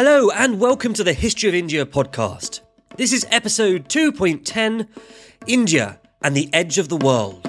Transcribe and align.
Hello, 0.00 0.30
and 0.30 0.60
welcome 0.60 0.94
to 0.94 1.02
the 1.02 1.12
History 1.12 1.48
of 1.48 1.56
India 1.56 1.84
podcast. 1.84 2.60
This 2.96 3.12
is 3.12 3.26
episode 3.32 3.88
2.10 3.88 4.86
India 5.48 5.98
and 6.22 6.36
the 6.36 6.48
Edge 6.52 6.78
of 6.78 6.88
the 6.88 6.96
World. 6.96 7.44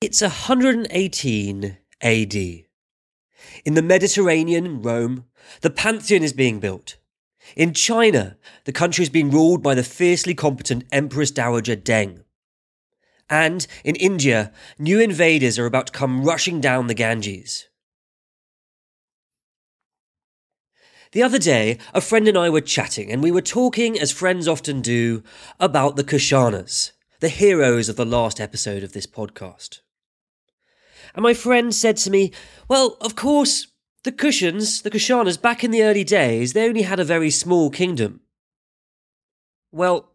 It's 0.00 0.22
118 0.22 1.76
AD. 2.00 2.34
In 2.34 2.64
the 3.66 3.82
Mediterranean, 3.82 4.80
Rome, 4.80 5.26
the 5.60 5.68
Pantheon 5.68 6.22
is 6.22 6.32
being 6.32 6.58
built. 6.58 6.96
In 7.54 7.74
China, 7.74 8.38
the 8.64 8.72
country 8.72 9.02
is 9.02 9.10
being 9.10 9.30
ruled 9.30 9.62
by 9.62 9.74
the 9.74 9.84
fiercely 9.84 10.32
competent 10.32 10.84
Empress 10.90 11.30
Dowager 11.30 11.76
Deng. 11.76 12.22
And 13.30 13.66
in 13.84 13.96
India, 13.96 14.52
new 14.78 15.00
invaders 15.00 15.58
are 15.58 15.66
about 15.66 15.88
to 15.88 15.92
come 15.92 16.24
rushing 16.24 16.60
down 16.60 16.86
the 16.86 16.94
Ganges. 16.94 17.68
The 21.12 21.22
other 21.22 21.38
day, 21.38 21.78
a 21.94 22.00
friend 22.00 22.28
and 22.28 22.36
I 22.36 22.50
were 22.50 22.60
chatting, 22.60 23.10
and 23.10 23.22
we 23.22 23.30
were 23.30 23.40
talking, 23.40 23.98
as 23.98 24.12
friends 24.12 24.46
often 24.46 24.82
do, 24.82 25.22
about 25.58 25.96
the 25.96 26.04
Kushanas, 26.04 26.92
the 27.20 27.30
heroes 27.30 27.88
of 27.88 27.96
the 27.96 28.04
last 28.04 28.40
episode 28.40 28.82
of 28.82 28.92
this 28.92 29.06
podcast. 29.06 29.80
And 31.14 31.22
my 31.22 31.32
friend 31.32 31.74
said 31.74 31.96
to 31.98 32.10
me, 32.10 32.32
Well, 32.68 32.98
of 33.00 33.16
course, 33.16 33.68
the 34.04 34.12
Kushans, 34.12 34.82
the 34.82 34.90
Kushanas, 34.90 35.40
back 35.40 35.64
in 35.64 35.70
the 35.70 35.82
early 35.82 36.04
days, 36.04 36.52
they 36.52 36.68
only 36.68 36.82
had 36.82 37.00
a 37.00 37.04
very 37.04 37.30
small 37.30 37.70
kingdom. 37.70 38.20
Well, 39.72 40.12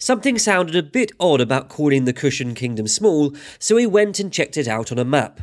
something 0.00 0.38
sounded 0.38 0.74
a 0.74 0.82
bit 0.82 1.12
odd 1.20 1.40
about 1.40 1.68
calling 1.68 2.04
the 2.04 2.12
Kushan 2.12 2.56
kingdom 2.56 2.88
small, 2.88 3.32
so 3.60 3.76
he 3.76 3.86
went 3.86 4.18
and 4.18 4.32
checked 4.32 4.56
it 4.56 4.66
out 4.66 4.90
on 4.90 4.98
a 4.98 5.04
map. 5.04 5.42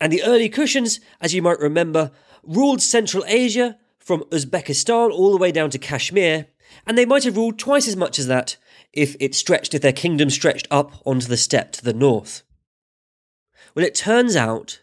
And 0.00 0.12
the 0.12 0.22
early 0.22 0.48
Kushans, 0.48 1.00
as 1.20 1.34
you 1.34 1.42
might 1.42 1.58
remember, 1.58 2.12
ruled 2.44 2.80
Central 2.80 3.24
Asia 3.26 3.78
from 3.98 4.22
Uzbekistan 4.30 5.10
all 5.10 5.32
the 5.32 5.38
way 5.38 5.50
down 5.50 5.70
to 5.70 5.78
Kashmir, 5.78 6.46
and 6.86 6.96
they 6.96 7.04
might 7.04 7.24
have 7.24 7.36
ruled 7.36 7.58
twice 7.58 7.88
as 7.88 7.96
much 7.96 8.18
as 8.18 8.28
that 8.28 8.56
if 8.92 9.16
it 9.18 9.34
stretched, 9.34 9.74
if 9.74 9.82
their 9.82 9.92
kingdom 9.92 10.30
stretched 10.30 10.68
up 10.70 10.94
onto 11.04 11.26
the 11.26 11.36
steppe 11.36 11.72
to 11.72 11.84
the 11.84 11.92
north. 11.92 12.42
Well, 13.74 13.84
it 13.84 13.94
turns 13.94 14.36
out 14.36 14.82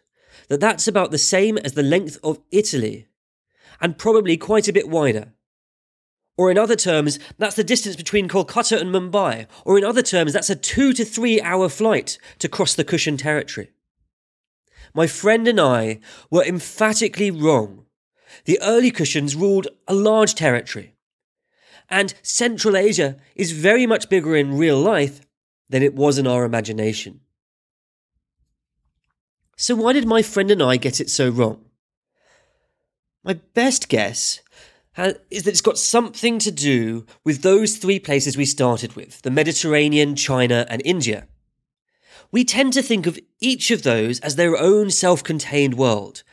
that 0.50 0.60
that's 0.60 0.88
about 0.88 1.12
the 1.12 1.18
same 1.18 1.58
as 1.58 1.74
the 1.74 1.84
length 1.84 2.18
of 2.24 2.40
Italy, 2.52 3.08
and 3.82 3.98
probably 3.98 4.38
quite 4.38 4.68
a 4.68 4.74
bit 4.74 4.90
wider. 4.90 5.34
Or 6.38 6.52
in 6.52 6.58
other 6.58 6.76
terms, 6.76 7.18
that's 7.40 7.56
the 7.56 7.64
distance 7.64 7.96
between 7.96 8.30
Kolkata 8.30 8.80
and 8.80 8.94
Mumbai. 8.94 9.48
Or 9.66 9.78
in 9.78 9.84
other 9.84 10.04
terms, 10.04 10.34
that's 10.34 10.52
a 10.52 10.56
two 10.56 10.94
to 10.94 11.04
three 11.04 11.42
hour 11.42 11.68
flight 11.68 12.20
to 12.40 12.48
cross 12.48 12.76
the 12.76 12.86
Kushan 12.86 13.18
territory. 13.18 13.72
My 14.94 15.08
friend 15.08 15.48
and 15.48 15.60
I 15.60 16.00
were 16.30 16.44
emphatically 16.44 17.32
wrong. 17.32 17.86
The 18.46 18.60
early 18.62 18.92
Kushans 18.92 19.36
ruled 19.36 19.68
a 19.88 19.96
large 19.96 20.36
territory. 20.36 20.94
And 21.90 22.14
Central 22.22 22.78
Asia 22.78 23.18
is 23.36 23.52
very 23.52 23.86
much 23.86 24.10
bigger 24.10 24.36
in 24.36 24.58
real 24.58 24.80
life 24.80 25.22
than 25.70 25.82
it 25.82 25.96
was 25.96 26.18
in 26.18 26.28
our 26.28 26.44
imagination. 26.44 27.22
So, 29.56 29.76
why 29.76 29.94
did 29.94 30.06
my 30.06 30.22
friend 30.22 30.52
and 30.52 30.62
I 30.62 30.78
get 30.78 31.02
it 31.02 31.10
so 31.10 31.30
wrong? 31.30 31.66
My 33.24 33.34
best 33.54 33.90
guess 33.90 34.42
is 34.98 35.44
that 35.44 35.52
it's 35.52 35.62
got 35.62 35.78
something 35.78 36.40
to 36.40 36.52
do 36.52 37.06
with 37.24 37.42
those 37.42 37.78
three 37.78 38.00
places 38.00 38.36
we 38.36 38.46
started 38.46 38.96
with 38.96 39.22
the 39.22 39.32
Mediterranean, 39.32 40.16
China, 40.16 40.66
and 40.70 40.82
India. 40.84 41.28
We 42.32 42.44
tend 42.44 42.74
to 42.74 42.82
think 42.82 43.06
of 43.06 43.20
each 43.40 43.72
of 43.72 43.84
those 43.84 44.20
as 44.20 44.36
their 44.36 44.58
own 44.58 44.90
self 44.90 45.24
contained 45.24 45.76
world, 45.76 46.24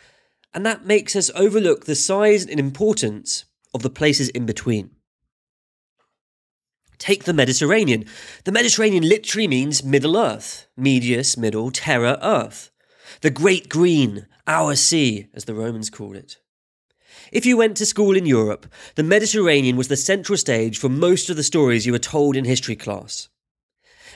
and 0.53 0.65
that 0.65 0.87
makes 0.87 1.15
us 1.15 1.31
overlook 1.35 1.85
the 1.85 1.95
size 1.95 2.47
and 2.47 2.58
importance 2.58 3.45
of 3.73 3.83
the 3.83 3.91
places 3.91 4.29
in 4.30 4.47
between. 4.47 4.91
Take 6.98 7.24
the 7.24 7.35
Mediterranean. 7.35 8.07
The 8.45 8.53
Mediterranean 8.53 9.07
literally 9.07 9.48
means 9.48 9.85
Middle 9.85 10.17
Earth, 10.17 10.67
medius, 10.77 11.36
middle, 11.36 11.70
terra, 11.70 12.19
earth 12.23 12.70
the 13.20 13.30
great 13.30 13.69
green, 13.69 14.27
our 14.47 14.74
sea, 14.77 15.29
as 15.35 15.45
the 15.45 15.55
Romans 15.55 15.91
called 15.91 16.17
it. 16.17 16.39
If 17.34 17.45
you 17.45 17.56
went 17.56 17.77
to 17.78 17.86
school 17.86 18.17
in 18.17 18.27
Europe, 18.27 18.64
the 18.95 19.02
Mediterranean 19.02 19.77
was 19.77 19.89
the 19.89 19.96
central 19.96 20.39
stage 20.39 20.78
for 20.78 20.89
most 20.89 21.28
of 21.28 21.34
the 21.34 21.42
stories 21.42 21.84
you 21.84 21.90
were 21.90 21.98
told 21.98 22.36
in 22.36 22.45
history 22.45 22.77
class. 22.77 23.28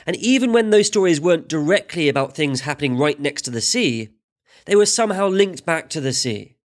And 0.07 0.15
even 0.15 0.53
when 0.53 0.69
those 0.69 0.87
stories 0.87 1.19
weren't 1.19 1.49
directly 1.49 2.07
about 2.07 2.33
things 2.33 2.61
happening 2.61 2.97
right 2.97 3.19
next 3.19 3.41
to 3.41 3.51
the 3.51 3.59
sea, 3.59 4.07
they 4.67 4.75
were 4.77 4.85
somehow 4.85 5.27
linked 5.27 5.65
back 5.65 5.89
to 5.89 5.99
the 5.99 6.13
sea, 6.13 6.55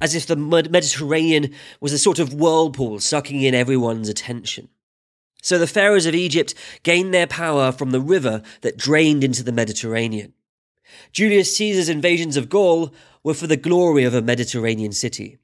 as 0.00 0.16
if 0.16 0.26
the 0.26 0.34
Mediterranean 0.34 1.54
was 1.80 1.92
a 1.92 1.98
sort 1.98 2.18
of 2.18 2.34
whirlpool 2.34 2.98
sucking 2.98 3.42
in 3.42 3.54
everyone's 3.54 4.08
attention. 4.08 4.68
So 5.42 5.58
the 5.58 5.68
pharaohs 5.68 6.06
of 6.06 6.14
Egypt 6.16 6.54
gained 6.82 7.14
their 7.14 7.28
power 7.28 7.70
from 7.70 7.92
the 7.92 8.00
river 8.00 8.42
that 8.62 8.76
drained 8.76 9.22
into 9.22 9.44
the 9.44 9.52
Mediterranean. 9.52 10.34
Julius 11.12 11.56
Caesar's 11.56 11.88
invasions 11.88 12.36
of 12.36 12.48
Gaul 12.48 12.92
were 13.22 13.32
for 13.32 13.46
the 13.46 13.56
glory 13.56 14.02
of 14.02 14.12
a 14.12 14.20
Mediterranean 14.20 14.90
city. 14.90 15.38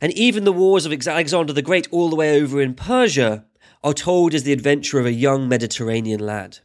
And 0.00 0.12
even 0.12 0.44
the 0.44 0.52
wars 0.52 0.86
of 0.86 0.92
Alexander 0.92 1.52
the 1.52 1.62
Great 1.62 1.88
all 1.90 2.08
the 2.08 2.16
way 2.16 2.40
over 2.40 2.60
in 2.60 2.74
Persia 2.74 3.44
are 3.84 3.94
told 3.94 4.34
as 4.34 4.44
the 4.44 4.52
adventure 4.52 4.98
of 4.98 5.06
a 5.06 5.12
young 5.12 5.48
Mediterranean 5.48 6.20
lad. 6.20 6.58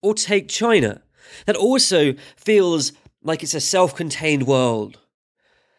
Or 0.00 0.14
take 0.14 0.48
China, 0.48 1.02
that 1.46 1.56
also 1.56 2.14
feels 2.36 2.92
like 3.22 3.42
it's 3.42 3.54
a 3.54 3.60
self 3.60 3.94
contained 3.94 4.46
world. 4.46 4.98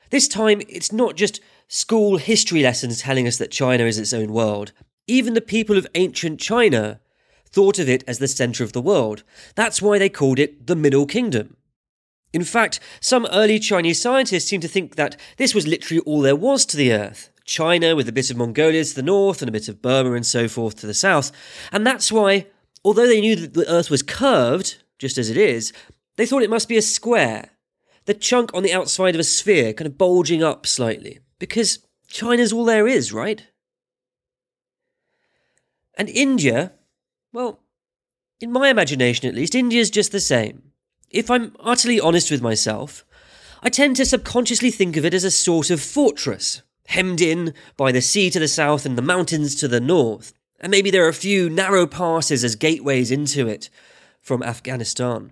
This 0.09 0.27
time, 0.27 0.61
it's 0.67 0.91
not 0.91 1.15
just 1.15 1.39
school 1.67 2.17
history 2.17 2.63
lessons 2.63 3.01
telling 3.01 3.27
us 3.27 3.37
that 3.37 3.51
China 3.51 3.85
is 3.85 3.97
its 3.97 4.13
own 4.13 4.33
world. 4.33 4.71
Even 5.07 5.33
the 5.33 5.41
people 5.41 5.77
of 5.77 5.87
ancient 5.95 6.39
China 6.39 6.99
thought 7.51 7.79
of 7.79 7.87
it 7.87 8.03
as 8.07 8.19
the 8.19 8.27
centre 8.27 8.63
of 8.63 8.73
the 8.73 8.81
world. 8.81 9.23
That's 9.55 9.81
why 9.81 9.97
they 9.97 10.09
called 10.09 10.39
it 10.39 10.67
the 10.67 10.75
Middle 10.75 11.05
Kingdom. 11.05 11.55
In 12.31 12.43
fact, 12.43 12.79
some 13.01 13.27
early 13.31 13.59
Chinese 13.59 14.01
scientists 14.01 14.45
seem 14.45 14.61
to 14.61 14.67
think 14.67 14.95
that 14.95 15.19
this 15.37 15.55
was 15.55 15.67
literally 15.67 16.01
all 16.01 16.21
there 16.21 16.35
was 16.35 16.65
to 16.67 16.77
the 16.77 16.93
Earth. 16.93 17.31
China 17.43 17.95
with 17.95 18.07
a 18.07 18.11
bit 18.11 18.29
of 18.29 18.37
Mongolia 18.37 18.83
to 18.83 18.95
the 18.95 19.01
north 19.01 19.41
and 19.41 19.49
a 19.49 19.51
bit 19.51 19.67
of 19.67 19.81
Burma 19.81 20.13
and 20.13 20.25
so 20.25 20.47
forth 20.47 20.75
to 20.77 20.87
the 20.87 20.93
south. 20.93 21.31
And 21.71 21.85
that's 21.85 22.11
why, 22.11 22.45
although 22.85 23.07
they 23.07 23.21
knew 23.21 23.35
that 23.35 23.55
the 23.55 23.69
Earth 23.69 23.89
was 23.89 24.03
curved, 24.03 24.77
just 24.99 25.17
as 25.17 25.29
it 25.29 25.37
is, 25.37 25.73
they 26.17 26.27
thought 26.27 26.43
it 26.43 26.49
must 26.49 26.69
be 26.69 26.77
a 26.77 26.81
square. 26.83 27.49
The 28.05 28.13
chunk 28.13 28.53
on 28.53 28.61
the 28.61 28.73
outside 28.73 29.15
of 29.15 29.21
a 29.21 29.23
sphere, 29.23 29.73
kind 29.73 29.87
of 29.87 29.97
bulging 29.97 30.43
up 30.43 30.67
slightly. 30.67 31.19
Because 31.39 31.79
China's 32.07 32.53
all 32.53 32.65
there 32.65 32.87
is, 32.87 33.11
right? 33.11 33.47
And 35.97 36.07
India, 36.09 36.73
well, 37.33 37.61
in 38.39 38.51
my 38.51 38.69
imagination 38.69 39.27
at 39.27 39.35
least, 39.35 39.55
India's 39.55 39.89
just 39.89 40.11
the 40.11 40.19
same. 40.19 40.68
If 41.09 41.31
I'm 41.31 41.55
utterly 41.59 41.99
honest 41.99 42.29
with 42.29 42.41
myself, 42.41 43.03
I 43.63 43.69
tend 43.69 43.95
to 43.95 44.05
subconsciously 44.05 44.69
think 44.69 44.95
of 44.95 45.05
it 45.05 45.13
as 45.13 45.23
a 45.23 45.31
sort 45.31 45.69
of 45.71 45.81
fortress, 45.81 46.61
hemmed 46.87 47.19
in 47.19 47.53
by 47.77 47.91
the 47.91 48.01
sea 48.01 48.29
to 48.29 48.39
the 48.39 48.47
south 48.47 48.85
and 48.85 48.97
the 48.97 49.01
mountains 49.01 49.55
to 49.55 49.67
the 49.67 49.79
north, 49.79 50.33
and 50.59 50.69
maybe 50.69 50.91
there 50.91 51.05
are 51.05 51.09
a 51.09 51.13
few 51.13 51.49
narrow 51.49 51.87
passes 51.87 52.43
as 52.43 52.55
gateways 52.55 53.09
into 53.09 53.47
it 53.47 53.69
from 54.21 54.43
Afghanistan. 54.43 55.31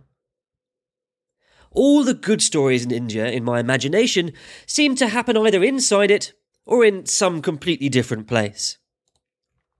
All 1.71 2.03
the 2.03 2.15
good 2.15 2.41
stories 2.41 2.83
in 2.83 2.91
India, 2.91 3.27
in 3.27 3.44
my 3.44 3.59
imagination, 3.59 4.33
seem 4.65 4.95
to 4.95 5.09
happen 5.09 5.38
either 5.38 5.63
inside 5.63 6.09
it 6.09 6.33
or 6.65 6.83
in 6.83 7.05
some 7.05 7.41
completely 7.41 7.88
different 7.88 8.27
place. 8.27 8.77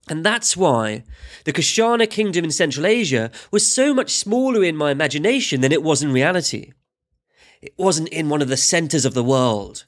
And 0.08 0.24
that's 0.24 0.56
why 0.56 1.04
the 1.44 1.52
Kushana 1.52 2.08
kingdom 2.08 2.44
in 2.44 2.50
Central 2.50 2.86
Asia 2.86 3.30
was 3.50 3.70
so 3.70 3.92
much 3.92 4.10
smaller 4.10 4.64
in 4.64 4.76
my 4.76 4.90
imagination 4.90 5.60
than 5.60 5.72
it 5.72 5.82
was 5.82 6.02
in 6.02 6.12
reality. 6.12 6.72
It 7.60 7.74
wasn't 7.76 8.08
in 8.08 8.28
one 8.28 8.42
of 8.42 8.48
the 8.48 8.56
centres 8.56 9.04
of 9.04 9.14
the 9.14 9.24
world. 9.24 9.84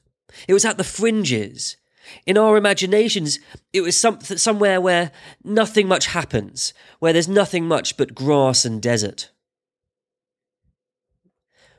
It 0.47 0.53
was 0.53 0.65
at 0.65 0.77
the 0.77 0.83
fringes. 0.83 1.77
In 2.25 2.37
our 2.37 2.57
imaginations, 2.57 3.39
it 3.73 3.81
was 3.81 3.95
some, 3.95 4.19
somewhere 4.21 4.81
where 4.81 5.11
nothing 5.43 5.87
much 5.87 6.07
happens, 6.07 6.73
where 6.99 7.13
there's 7.13 7.27
nothing 7.27 7.67
much 7.67 7.95
but 7.95 8.15
grass 8.15 8.65
and 8.65 8.81
desert. 8.81 9.31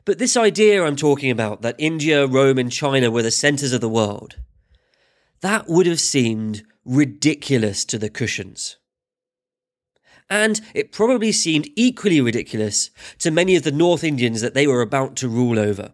But 0.05 0.19
this 0.19 0.37
idea 0.37 0.84
I'm 0.84 0.96
talking 0.96 1.31
about, 1.31 1.62
that 1.62 1.76
India, 1.78 2.26
Rome, 2.26 2.58
and 2.58 2.72
China 2.72 3.11
were 3.11 3.22
the 3.22 3.31
centres 3.31 3.72
of 3.72 3.81
the 3.81 3.88
world, 3.88 4.37
that 5.43 5.69
would 5.69 5.87
have 5.87 6.00
seemed 6.00 6.64
ridiculous 6.84 7.84
to 7.87 7.99
the 7.99 8.11
Kushans. 8.11 8.76
And 10.29 10.61
it 10.75 10.93
probably 10.93 11.32
seemed 11.32 11.69
equally 11.76 12.20
ridiculous 12.20 12.90
to 13.19 13.31
many 13.31 13.55
of 13.56 13.64
the 13.64 13.73
North 13.73 14.02
Indians 14.02 14.40
that 14.40 14.55
they 14.55 14.67
were 14.67 14.81
about 14.81 15.17
to 15.17 15.29
rule 15.29 15.58
over. 15.58 15.93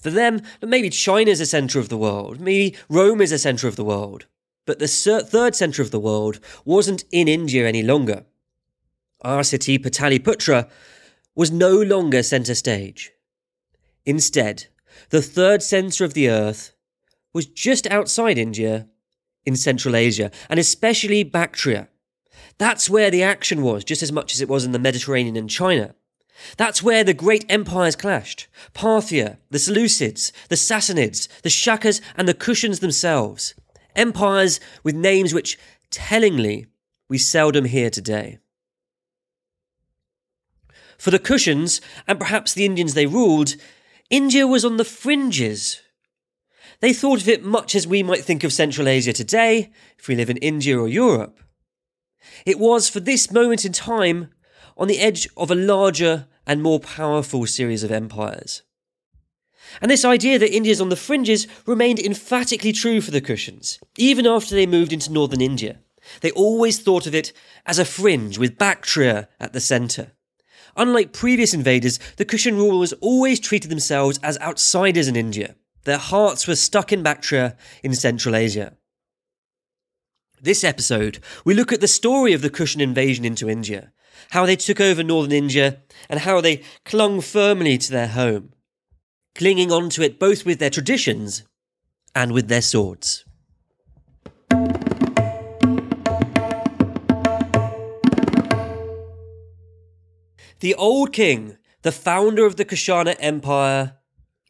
For 0.00 0.10
them, 0.10 0.42
maybe 0.62 0.90
China 0.90 1.30
is 1.30 1.38
the 1.40 1.46
centre 1.46 1.78
of 1.78 1.88
the 1.88 1.98
world, 1.98 2.40
maybe 2.40 2.76
Rome 2.88 3.20
is 3.20 3.30
the 3.30 3.38
centre 3.38 3.68
of 3.68 3.76
the 3.76 3.84
world, 3.84 4.26
but 4.64 4.78
the 4.78 4.88
third 4.88 5.54
centre 5.54 5.82
of 5.82 5.90
the 5.90 6.00
world 6.00 6.40
wasn't 6.64 7.04
in 7.10 7.26
India 7.26 7.66
any 7.66 7.82
longer. 7.82 8.24
Our 9.22 9.42
city, 9.42 9.78
Pataliputra, 9.78 10.68
was 11.34 11.50
no 11.50 11.80
longer 11.80 12.22
centre 12.22 12.54
stage. 12.54 13.12
Instead, 14.04 14.66
the 15.10 15.22
third 15.22 15.62
centre 15.62 16.04
of 16.04 16.14
the 16.14 16.28
earth 16.28 16.72
was 17.32 17.46
just 17.46 17.86
outside 17.88 18.38
India 18.38 18.88
in 19.48 19.56
Central 19.56 19.96
Asia, 19.96 20.30
and 20.48 20.60
especially 20.60 21.24
Bactria. 21.24 21.88
That's 22.58 22.88
where 22.90 23.10
the 23.10 23.22
action 23.22 23.62
was, 23.62 23.82
just 23.82 24.02
as 24.02 24.12
much 24.12 24.34
as 24.34 24.40
it 24.40 24.48
was 24.48 24.64
in 24.64 24.72
the 24.72 24.78
Mediterranean 24.78 25.36
and 25.36 25.50
China. 25.50 25.94
That's 26.56 26.82
where 26.82 27.02
the 27.02 27.14
great 27.14 27.44
empires 27.48 27.96
clashed 27.96 28.46
Parthia, 28.74 29.38
the 29.50 29.58
Seleucids, 29.58 30.30
the 30.48 30.56
Sassanids, 30.56 31.26
the 31.42 31.48
Shakas, 31.48 32.00
and 32.16 32.28
the 32.28 32.34
Kushans 32.34 32.80
themselves. 32.80 33.54
Empires 33.96 34.60
with 34.84 34.94
names 34.94 35.34
which, 35.34 35.58
tellingly, 35.90 36.66
we 37.08 37.18
seldom 37.18 37.64
hear 37.64 37.90
today. 37.90 38.38
For 40.98 41.10
the 41.10 41.18
Kushans, 41.18 41.80
and 42.06 42.18
perhaps 42.18 42.52
the 42.52 42.64
Indians 42.64 42.94
they 42.94 43.06
ruled, 43.06 43.54
India 44.10 44.46
was 44.46 44.64
on 44.64 44.76
the 44.76 44.84
fringes. 44.84 45.80
They 46.80 46.92
thought 46.92 47.20
of 47.20 47.28
it 47.28 47.44
much 47.44 47.74
as 47.74 47.86
we 47.86 48.02
might 48.02 48.24
think 48.24 48.44
of 48.44 48.52
Central 48.52 48.86
Asia 48.86 49.12
today, 49.12 49.72
if 49.98 50.06
we 50.06 50.14
live 50.14 50.30
in 50.30 50.36
India 50.36 50.78
or 50.78 50.88
Europe. 50.88 51.40
It 52.46 52.58
was, 52.58 52.88
for 52.88 53.00
this 53.00 53.32
moment 53.32 53.64
in 53.64 53.72
time, 53.72 54.30
on 54.76 54.86
the 54.86 55.00
edge 55.00 55.28
of 55.36 55.50
a 55.50 55.56
larger 55.56 56.26
and 56.46 56.62
more 56.62 56.78
powerful 56.78 57.46
series 57.46 57.82
of 57.82 57.90
empires. 57.90 58.62
And 59.82 59.90
this 59.90 60.04
idea 60.04 60.38
that 60.38 60.54
India 60.54 60.70
is 60.70 60.80
on 60.80 60.88
the 60.88 60.96
fringes 60.96 61.48
remained 61.66 61.98
emphatically 61.98 62.72
true 62.72 63.00
for 63.00 63.10
the 63.10 63.20
Kushans, 63.20 63.78
even 63.96 64.26
after 64.26 64.54
they 64.54 64.66
moved 64.66 64.92
into 64.92 65.12
northern 65.12 65.40
India. 65.40 65.80
They 66.20 66.30
always 66.30 66.78
thought 66.78 67.06
of 67.06 67.14
it 67.14 67.32
as 67.66 67.78
a 67.78 67.84
fringe 67.84 68.38
with 68.38 68.56
Bactria 68.56 69.28
at 69.40 69.52
the 69.52 69.60
centre. 69.60 70.12
Unlike 70.76 71.12
previous 71.12 71.52
invaders, 71.52 71.98
the 72.16 72.24
Kushan 72.24 72.54
rulers 72.56 72.92
always 72.94 73.40
treated 73.40 73.70
themselves 73.70 74.20
as 74.22 74.38
outsiders 74.38 75.08
in 75.08 75.16
India. 75.16 75.56
Their 75.84 75.98
hearts 75.98 76.46
were 76.46 76.56
stuck 76.56 76.92
in 76.92 77.02
Bactria 77.02 77.56
in 77.82 77.94
Central 77.94 78.34
Asia. 78.34 78.76
This 80.40 80.62
episode, 80.62 81.18
we 81.44 81.54
look 81.54 81.72
at 81.72 81.80
the 81.80 81.88
story 81.88 82.32
of 82.32 82.42
the 82.42 82.50
Kushan 82.50 82.80
invasion 82.80 83.24
into 83.24 83.48
India, 83.48 83.92
how 84.30 84.46
they 84.46 84.56
took 84.56 84.80
over 84.80 85.02
northern 85.02 85.32
India, 85.32 85.82
and 86.08 86.20
how 86.20 86.40
they 86.40 86.62
clung 86.84 87.20
firmly 87.20 87.78
to 87.78 87.90
their 87.90 88.08
home, 88.08 88.52
clinging 89.34 89.72
on 89.72 89.90
to 89.90 90.02
it 90.02 90.18
both 90.18 90.44
with 90.44 90.58
their 90.58 90.70
traditions 90.70 91.44
and 92.14 92.32
with 92.32 92.48
their 92.48 92.62
swords. 92.62 93.24
The 100.60 100.74
old 100.74 101.12
king, 101.12 101.56
the 101.82 101.92
founder 101.92 102.44
of 102.44 102.56
the 102.56 102.64
Kushana 102.64 103.16
Empire, 103.20 103.96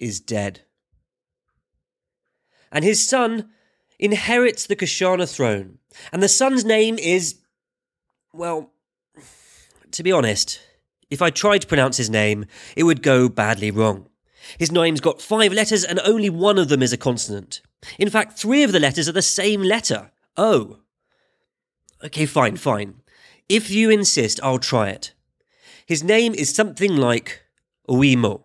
is 0.01 0.21
dead. 0.21 0.63
And 2.71 2.85
his 2.85 3.07
son 3.07 3.51
inherits 3.99 4.67
the 4.67 4.77
Kushana 4.77 5.33
throne. 5.33 5.79
And 6.13 6.23
the 6.23 6.29
son's 6.29 6.65
name 6.65 6.99
is. 6.99 7.37
Well, 8.33 8.73
to 9.93 10.03
be 10.03 10.13
honest, 10.13 10.61
if 11.11 11.23
I 11.23 11.31
tried 11.31 11.63
to 11.63 11.67
pronounce 11.67 11.97
his 11.97 12.11
name, 12.11 12.47
it 12.77 12.85
would 12.85 13.03
go 13.03 13.29
badly 13.29 13.71
wrong. 13.71 14.09
His 14.59 14.73
name's 14.73 15.01
got 15.01 15.21
five 15.21 15.53
letters 15.53 15.85
and 15.85 16.01
only 16.05 16.31
one 16.31 16.59
of 16.59 16.69
them 16.69 16.83
is 16.83 16.93
a 16.93 16.97
consonant. 16.97 17.61
In 17.99 18.11
fact, 18.11 18.39
three 18.39 18.63
of 18.63 18.73
the 18.73 18.81
letters 18.81 19.09
are 19.09 19.13
the 19.13 19.23
same 19.23 19.63
letter 19.63 20.11
O. 20.37 20.79
Okay, 22.05 22.27
fine, 22.27 22.57
fine. 22.57 23.03
If 23.49 23.71
you 23.71 23.91
insist, 23.91 24.39
I'll 24.43 24.59
try 24.59 24.91
it. 24.91 25.13
His 25.85 26.05
name 26.05 26.35
is 26.35 26.55
something 26.55 26.97
like 26.97 27.43
Uimo. 27.89 28.43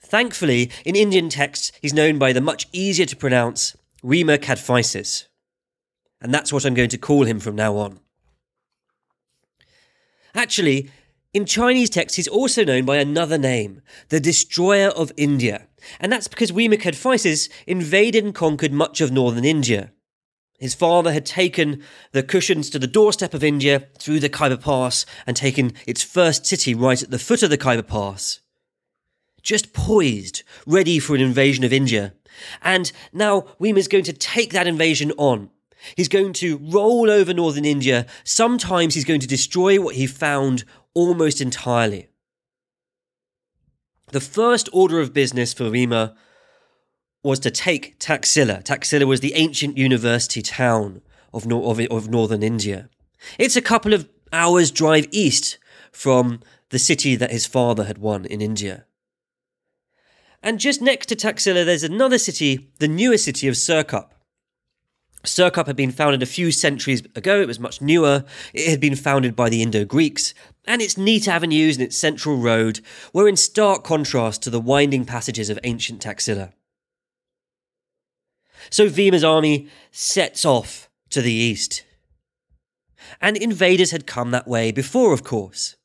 Thankfully, 0.00 0.70
in 0.84 0.96
Indian 0.96 1.28
texts, 1.28 1.72
he's 1.80 1.92
known 1.92 2.18
by 2.18 2.32
the 2.32 2.40
much 2.40 2.66
easier 2.72 3.06
to 3.06 3.16
pronounce 3.16 3.76
Wima 4.02 4.38
Cadphises. 4.38 5.26
And 6.20 6.32
that's 6.32 6.52
what 6.52 6.64
I'm 6.64 6.74
going 6.74 6.88
to 6.90 6.98
call 6.98 7.24
him 7.24 7.40
from 7.40 7.54
now 7.54 7.76
on. 7.76 8.00
Actually, 10.34 10.90
in 11.34 11.44
Chinese 11.44 11.90
texts, 11.90 12.16
he's 12.16 12.28
also 12.28 12.64
known 12.64 12.84
by 12.84 12.96
another 12.96 13.38
name, 13.38 13.82
the 14.08 14.20
Destroyer 14.20 14.88
of 14.88 15.12
India. 15.16 15.66
And 16.00 16.10
that's 16.10 16.28
because 16.28 16.52
Wima 16.52 16.80
Cadphises 16.80 17.48
invaded 17.66 18.24
and 18.24 18.34
conquered 18.34 18.72
much 18.72 19.00
of 19.00 19.12
northern 19.12 19.44
India. 19.44 19.92
His 20.58 20.74
father 20.74 21.12
had 21.12 21.24
taken 21.24 21.82
the 22.12 22.22
Kushans 22.22 22.72
to 22.72 22.78
the 22.78 22.88
doorstep 22.88 23.34
of 23.34 23.44
India 23.44 23.86
through 23.98 24.20
the 24.20 24.28
Khyber 24.28 24.56
Pass 24.56 25.06
and 25.26 25.36
taken 25.36 25.72
its 25.86 26.02
first 26.02 26.46
city 26.46 26.74
right 26.74 27.00
at 27.00 27.10
the 27.10 27.18
foot 27.18 27.42
of 27.42 27.50
the 27.50 27.58
Khyber 27.58 27.86
Pass. 27.86 28.40
Just 29.42 29.72
poised, 29.72 30.42
ready 30.66 30.98
for 30.98 31.14
an 31.14 31.20
invasion 31.20 31.64
of 31.64 31.72
India. 31.72 32.14
And 32.62 32.90
now 33.12 33.42
Wima 33.60 33.78
is 33.78 33.88
going 33.88 34.04
to 34.04 34.12
take 34.12 34.52
that 34.52 34.66
invasion 34.66 35.12
on. 35.16 35.50
He's 35.96 36.08
going 36.08 36.32
to 36.34 36.58
roll 36.58 37.10
over 37.10 37.32
northern 37.32 37.64
India. 37.64 38.06
Sometimes 38.24 38.94
he's 38.94 39.04
going 39.04 39.20
to 39.20 39.26
destroy 39.26 39.80
what 39.80 39.94
he 39.94 40.06
found 40.06 40.64
almost 40.94 41.40
entirely. 41.40 42.08
The 44.10 44.20
first 44.20 44.68
order 44.72 45.00
of 45.00 45.12
business 45.12 45.52
for 45.52 45.64
Wima 45.64 46.14
was 47.22 47.38
to 47.40 47.50
take 47.50 47.98
Taxila. 47.98 48.64
Taxila 48.64 49.06
was 49.06 49.20
the 49.20 49.34
ancient 49.34 49.76
university 49.76 50.42
town 50.42 51.02
of, 51.32 51.46
nor- 51.46 51.70
of, 51.70 51.80
of 51.90 52.08
northern 52.08 52.42
India. 52.42 52.88
It's 53.38 53.56
a 53.56 53.62
couple 53.62 53.92
of 53.92 54.08
hours' 54.32 54.70
drive 54.70 55.06
east 55.10 55.58
from 55.92 56.40
the 56.70 56.78
city 56.78 57.16
that 57.16 57.30
his 57.30 57.46
father 57.46 57.84
had 57.84 57.98
won 57.98 58.24
in 58.24 58.40
India. 58.40 58.86
And 60.42 60.60
just 60.60 60.80
next 60.80 61.06
to 61.06 61.16
Taxila, 61.16 61.64
there's 61.64 61.82
another 61.82 62.18
city, 62.18 62.70
the 62.78 62.88
newer 62.88 63.18
city 63.18 63.48
of 63.48 63.54
Sirkap. 63.54 64.10
Sirkap 65.24 65.66
had 65.66 65.76
been 65.76 65.90
founded 65.90 66.22
a 66.22 66.26
few 66.26 66.52
centuries 66.52 67.02
ago, 67.16 67.40
it 67.40 67.48
was 67.48 67.58
much 67.58 67.82
newer. 67.82 68.24
It 68.54 68.70
had 68.70 68.80
been 68.80 68.94
founded 68.94 69.34
by 69.34 69.48
the 69.48 69.62
Indo 69.62 69.84
Greeks, 69.84 70.32
and 70.64 70.80
its 70.80 70.96
neat 70.96 71.26
avenues 71.26 71.76
and 71.76 71.84
its 71.84 71.96
central 71.96 72.36
road 72.36 72.80
were 73.12 73.28
in 73.28 73.36
stark 73.36 73.82
contrast 73.82 74.42
to 74.42 74.50
the 74.50 74.60
winding 74.60 75.04
passages 75.04 75.50
of 75.50 75.58
ancient 75.64 76.00
Taxila. 76.00 76.52
So 78.70 78.88
Vima's 78.88 79.24
army 79.24 79.68
sets 79.90 80.44
off 80.44 80.88
to 81.10 81.20
the 81.20 81.32
east. 81.32 81.84
And 83.20 83.36
invaders 83.36 83.90
had 83.90 84.06
come 84.06 84.30
that 84.30 84.46
way 84.46 84.70
before, 84.70 85.12
of 85.12 85.24
course. 85.24 85.76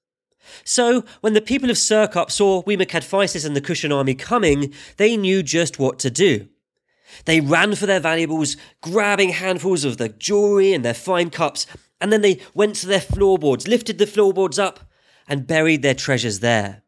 So, 0.64 1.04
when 1.22 1.34
the 1.34 1.42
people 1.42 1.70
of 1.70 1.78
Sirkap 1.78 2.32
saw 2.32 2.64
Wima 2.64 2.86
Cadphises 2.86 3.46
and 3.46 3.56
the 3.56 3.62
Kushan 3.62 3.96
army 3.96 4.16
coming, 4.16 4.74
they 4.98 5.18
knew 5.18 5.44
just 5.44 5.80
what 5.80 6.00
to 6.00 6.10
do. 6.10 6.48
They 7.26 7.42
ran 7.42 7.76
for 7.76 7.86
their 7.86 8.00
valuables, 8.00 8.58
grabbing 8.82 9.30
handfuls 9.30 9.84
of 9.84 9.98
the 9.98 10.10
jewellery 10.10 10.74
and 10.74 10.84
their 10.84 10.94
fine 10.94 11.30
cups, 11.30 11.66
and 12.02 12.12
then 12.12 12.22
they 12.22 12.42
went 12.54 12.76
to 12.78 12.88
their 12.88 13.02
floorboards, 13.02 13.68
lifted 13.68 13.98
the 13.98 14.08
floorboards 14.08 14.60
up, 14.60 14.80
and 15.28 15.48
buried 15.48 15.82
their 15.82 15.94
treasures 15.94 16.40
there. 16.40 16.84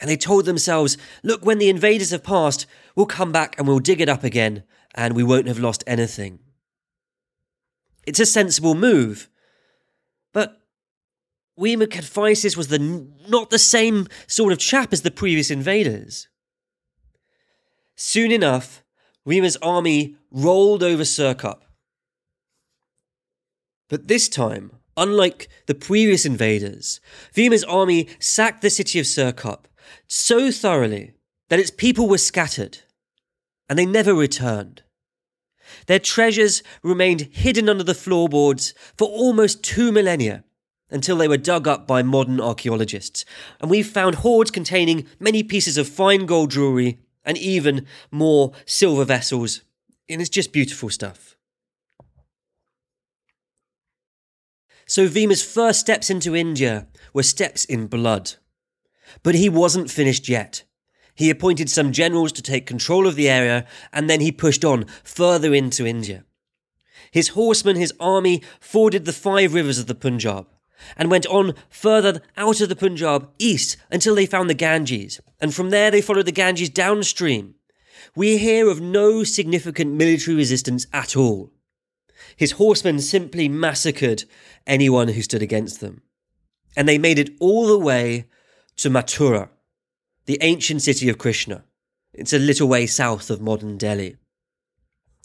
And 0.00 0.10
they 0.10 0.16
told 0.16 0.44
themselves, 0.44 0.98
Look, 1.22 1.44
when 1.44 1.58
the 1.58 1.70
invaders 1.70 2.10
have 2.10 2.24
passed, 2.24 2.66
we'll 2.94 3.06
come 3.06 3.32
back 3.32 3.58
and 3.58 3.66
we'll 3.66 3.78
dig 3.78 4.00
it 4.00 4.08
up 4.08 4.24
again, 4.24 4.64
and 4.94 5.14
we 5.14 5.22
won't 5.22 5.48
have 5.48 5.58
lost 5.58 5.84
anything. 5.86 6.40
It's 8.06 8.20
a 8.20 8.26
sensible 8.26 8.74
move. 8.74 9.28
But 11.56 11.62
Wima 11.62 11.86
Cadphises 11.86 12.56
was 12.56 12.68
the, 12.68 13.08
not 13.28 13.50
the 13.50 13.58
same 13.58 14.08
sort 14.26 14.52
of 14.52 14.58
chap 14.58 14.92
as 14.92 15.02
the 15.02 15.10
previous 15.10 15.50
invaders. 15.50 16.28
Soon 17.96 18.32
enough, 18.32 18.82
Wima's 19.26 19.56
army 19.62 20.16
rolled 20.30 20.82
over 20.82 21.04
Sirkap. 21.04 21.60
But 23.88 24.08
this 24.08 24.28
time, 24.28 24.72
unlike 24.96 25.48
the 25.66 25.74
previous 25.74 26.26
invaders, 26.26 27.00
Vima's 27.34 27.64
army 27.64 28.08
sacked 28.18 28.62
the 28.62 28.70
city 28.70 28.98
of 28.98 29.06
Sirkap 29.06 29.66
so 30.08 30.50
thoroughly 30.50 31.14
that 31.48 31.60
its 31.60 31.70
people 31.70 32.08
were 32.08 32.18
scattered 32.18 32.78
and 33.68 33.78
they 33.78 33.86
never 33.86 34.14
returned. 34.14 34.82
Their 35.86 35.98
treasures 35.98 36.62
remained 36.82 37.28
hidden 37.32 37.68
under 37.68 37.84
the 37.84 37.94
floorboards 37.94 38.74
for 38.96 39.08
almost 39.08 39.62
two 39.62 39.92
millennia 39.92 40.44
until 40.94 41.16
they 41.16 41.26
were 41.26 41.36
dug 41.36 41.66
up 41.66 41.88
by 41.88 42.02
modern 42.02 42.40
archaeologists. 42.40 43.24
And 43.60 43.68
we've 43.68 43.86
found 43.86 44.14
hoards 44.16 44.52
containing 44.52 45.06
many 45.18 45.42
pieces 45.42 45.76
of 45.76 45.88
fine 45.88 46.24
gold 46.24 46.52
jewellery 46.52 47.00
and 47.24 47.36
even 47.36 47.86
more 48.12 48.52
silver 48.64 49.04
vessels. 49.04 49.62
And 50.08 50.20
it's 50.20 50.30
just 50.30 50.52
beautiful 50.52 50.88
stuff. 50.90 51.36
So 54.86 55.08
Vima's 55.08 55.42
first 55.42 55.80
steps 55.80 56.10
into 56.10 56.36
India 56.36 56.86
were 57.12 57.24
steps 57.24 57.64
in 57.64 57.88
blood. 57.88 58.34
But 59.24 59.34
he 59.34 59.48
wasn't 59.48 59.90
finished 59.90 60.28
yet. 60.28 60.62
He 61.16 61.28
appointed 61.28 61.70
some 61.70 61.90
generals 61.90 62.32
to 62.32 62.42
take 62.42 62.66
control 62.66 63.06
of 63.06 63.16
the 63.16 63.28
area, 63.28 63.66
and 63.92 64.08
then 64.08 64.20
he 64.20 64.30
pushed 64.30 64.64
on 64.64 64.84
further 65.02 65.54
into 65.54 65.86
India. 65.86 66.24
His 67.10 67.28
horsemen, 67.28 67.76
his 67.76 67.94
army, 67.98 68.42
forded 68.60 69.04
the 69.04 69.12
five 69.12 69.54
rivers 69.54 69.78
of 69.78 69.86
the 69.86 69.94
Punjab, 69.94 70.46
and 70.96 71.10
went 71.10 71.26
on 71.26 71.54
further 71.68 72.20
out 72.36 72.60
of 72.60 72.68
the 72.68 72.76
Punjab 72.76 73.30
east 73.38 73.76
until 73.90 74.14
they 74.14 74.26
found 74.26 74.48
the 74.50 74.54
Ganges, 74.54 75.20
and 75.40 75.54
from 75.54 75.70
there 75.70 75.90
they 75.90 76.00
followed 76.00 76.26
the 76.26 76.32
Ganges 76.32 76.70
downstream. 76.70 77.54
We 78.16 78.38
hear 78.38 78.68
of 78.68 78.80
no 78.80 79.24
significant 79.24 79.92
military 79.94 80.36
resistance 80.36 80.86
at 80.92 81.16
all. 81.16 81.52
His 82.36 82.52
horsemen 82.52 83.00
simply 83.00 83.48
massacred 83.48 84.24
anyone 84.66 85.08
who 85.08 85.22
stood 85.22 85.42
against 85.42 85.80
them. 85.80 86.02
And 86.76 86.88
they 86.88 86.98
made 86.98 87.18
it 87.18 87.30
all 87.40 87.66
the 87.66 87.78
way 87.78 88.26
to 88.76 88.90
Mathura, 88.90 89.50
the 90.26 90.38
ancient 90.40 90.82
city 90.82 91.08
of 91.08 91.18
Krishna. 91.18 91.64
It's 92.12 92.32
a 92.32 92.38
little 92.38 92.68
way 92.68 92.86
south 92.86 93.30
of 93.30 93.40
modern 93.40 93.78
Delhi. 93.78 94.16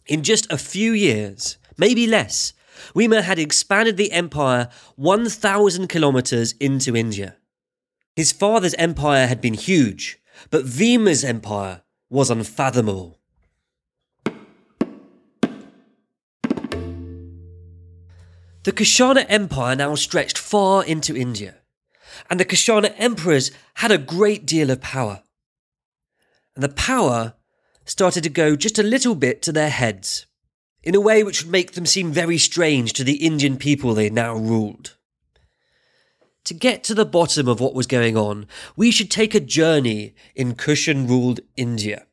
In 0.06 0.24
just 0.24 0.52
a 0.52 0.58
few 0.58 0.92
years, 0.92 1.58
maybe 1.78 2.08
less, 2.08 2.54
Vima 2.96 3.22
had 3.22 3.40
expanded 3.40 3.98
the 3.98 4.12
empire 4.12 4.70
1,000 4.96 5.88
kilometers 5.88 6.54
into 6.60 6.96
India. 6.96 7.36
His 8.16 8.32
father's 8.32 8.74
empire 8.76 9.28
had 9.28 9.42
been 9.42 9.54
huge, 9.54 10.20
but 10.50 10.66
Vima's 10.66 11.24
empire 11.24 11.84
was 12.10 12.30
unfathomable. 12.30 13.20
The 18.64 18.74
Kushana 18.74 19.26
Empire 19.30 19.76
now 19.76 19.96
stretched 19.96 20.38
far 20.38 20.84
into 20.84 21.16
India, 21.16 21.56
and 22.30 22.40
the 22.40 22.46
Kushana 22.46 22.94
emperors 22.98 23.52
had 23.76 23.92
a 23.92 23.98
great 23.98 24.46
deal 24.46 24.70
of 24.70 24.82
power. 24.82 25.24
And 26.56 26.64
the 26.64 26.70
power 26.70 27.36
started 27.86 28.24
to 28.24 28.30
go 28.30 28.56
just 28.56 28.78
a 28.78 28.84
little 28.84 29.16
bit 29.16 29.42
to 29.44 29.54
their 29.54 29.70
heads 29.70 30.26
in 30.84 30.96
a 30.96 31.00
way 31.02 31.24
which 31.24 31.44
would 31.44 31.52
make 31.52 31.74
them 31.74 31.86
seem 31.86 32.12
very 32.12 32.38
strange 32.38 32.94
to 32.94 33.04
the 33.04 33.26
Indian 33.26 33.58
people 33.58 33.94
they 33.94 34.10
now 34.10 34.36
ruled. 34.36 34.96
To 36.46 36.54
get 36.54 36.84
to 36.86 36.94
the 36.94 37.06
bottom 37.06 37.48
of 37.48 37.60
what 37.60 37.76
was 37.76 37.86
going 37.86 38.18
on, 38.18 38.48
we 38.76 38.92
should 38.92 39.12
take 39.12 39.36
a 39.36 39.40
journey 39.40 40.16
in 40.36 40.56
Kushan 40.56 41.08
ruled 41.08 41.42
India. 41.56 42.06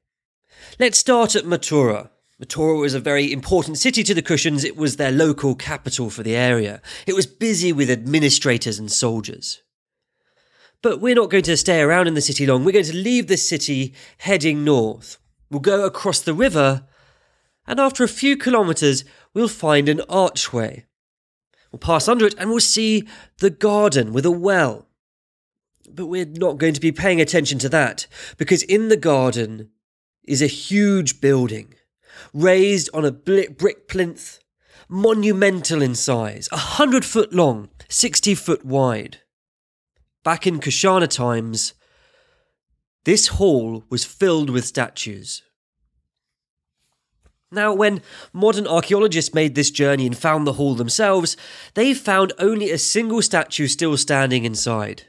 Let's 0.78 0.98
start 0.98 1.36
at 1.36 1.44
Mathura. 1.44 2.10
Mathura 2.42 2.78
was 2.78 2.92
a 2.92 3.00
very 3.00 3.32
important 3.32 3.78
city 3.78 4.02
to 4.02 4.12
the 4.12 4.22
Kushans. 4.22 4.64
It 4.64 4.76
was 4.76 4.96
their 4.96 5.12
local 5.12 5.54
capital 5.54 6.10
for 6.10 6.22
the 6.22 6.36
area. 6.36 6.82
It 7.06 7.14
was 7.14 7.24
busy 7.24 7.72
with 7.72 7.88
administrators 7.88 8.78
and 8.78 8.92
soldiers. 8.92 9.62
But 10.82 11.00
we're 11.00 11.14
not 11.14 11.30
going 11.30 11.44
to 11.44 11.56
stay 11.56 11.80
around 11.80 12.08
in 12.08 12.14
the 12.14 12.20
city 12.20 12.46
long. 12.46 12.64
We're 12.64 12.72
going 12.72 12.84
to 12.84 12.94
leave 12.94 13.28
this 13.28 13.48
city 13.48 13.94
heading 14.18 14.64
north. 14.64 15.18
We'll 15.50 15.60
go 15.60 15.86
across 15.86 16.20
the 16.20 16.34
river 16.34 16.84
and 17.66 17.80
after 17.80 18.04
a 18.04 18.08
few 18.08 18.36
kilometres, 18.36 19.04
we'll 19.34 19.48
find 19.48 19.88
an 19.88 20.00
archway. 20.08 20.84
We'll 21.70 21.80
pass 21.80 22.08
under 22.08 22.26
it 22.26 22.34
and 22.38 22.50
we'll 22.50 22.60
see 22.60 23.06
the 23.38 23.50
garden 23.50 24.12
with 24.12 24.24
a 24.24 24.30
well. 24.30 24.86
But 25.90 26.06
we're 26.06 26.26
not 26.26 26.58
going 26.58 26.74
to 26.74 26.80
be 26.80 26.92
paying 26.92 27.20
attention 27.20 27.58
to 27.60 27.68
that, 27.68 28.06
because 28.38 28.62
in 28.62 28.88
the 28.88 28.96
garden 28.96 29.70
is 30.24 30.42
a 30.42 30.46
huge 30.46 31.20
building, 31.20 31.74
raised 32.34 32.90
on 32.92 33.04
a 33.04 33.12
brick 33.12 33.88
plinth, 33.88 34.40
monumental 34.88 35.82
in 35.82 35.94
size, 35.94 36.48
a 36.50 36.56
hundred 36.56 37.04
foot 37.04 37.32
long, 37.32 37.68
sixty 37.88 38.34
foot 38.34 38.64
wide. 38.64 39.18
Back 40.24 40.46
in 40.46 40.58
Kushana 40.58 41.08
times, 41.08 41.74
this 43.04 43.28
hall 43.28 43.84
was 43.88 44.04
filled 44.04 44.50
with 44.50 44.64
statues. 44.64 45.42
Now, 47.52 47.72
when 47.72 48.02
modern 48.32 48.66
archaeologists 48.66 49.32
made 49.32 49.54
this 49.54 49.70
journey 49.70 50.06
and 50.06 50.18
found 50.18 50.46
the 50.46 50.54
hall 50.54 50.74
themselves, 50.74 51.36
they 51.74 51.94
found 51.94 52.32
only 52.38 52.70
a 52.70 52.78
single 52.78 53.22
statue 53.22 53.68
still 53.68 53.96
standing 53.96 54.44
inside. 54.44 55.04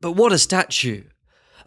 But 0.00 0.12
what 0.12 0.32
a 0.32 0.38
statue! 0.38 1.04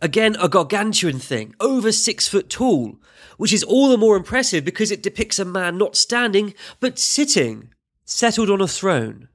Again, 0.02 0.36
a 0.42 0.50
gargantuan 0.50 1.20
thing, 1.20 1.56
over 1.60 1.92
six 1.92 2.28
foot 2.28 2.50
tall, 2.50 3.00
which 3.38 3.54
is 3.54 3.64
all 3.64 3.90
the 3.90 3.98
more 3.98 4.18
impressive 4.18 4.66
because 4.66 4.92
it 4.92 5.04
depicts 5.04 5.40
a 5.40 5.46
man 5.46 5.78
not 5.78 5.96
standing, 5.96 6.56
but 6.80 6.98
sitting, 6.98 7.70
settled 8.04 8.50
on 8.50 8.62
a 8.62 8.68
throne. 8.68 9.30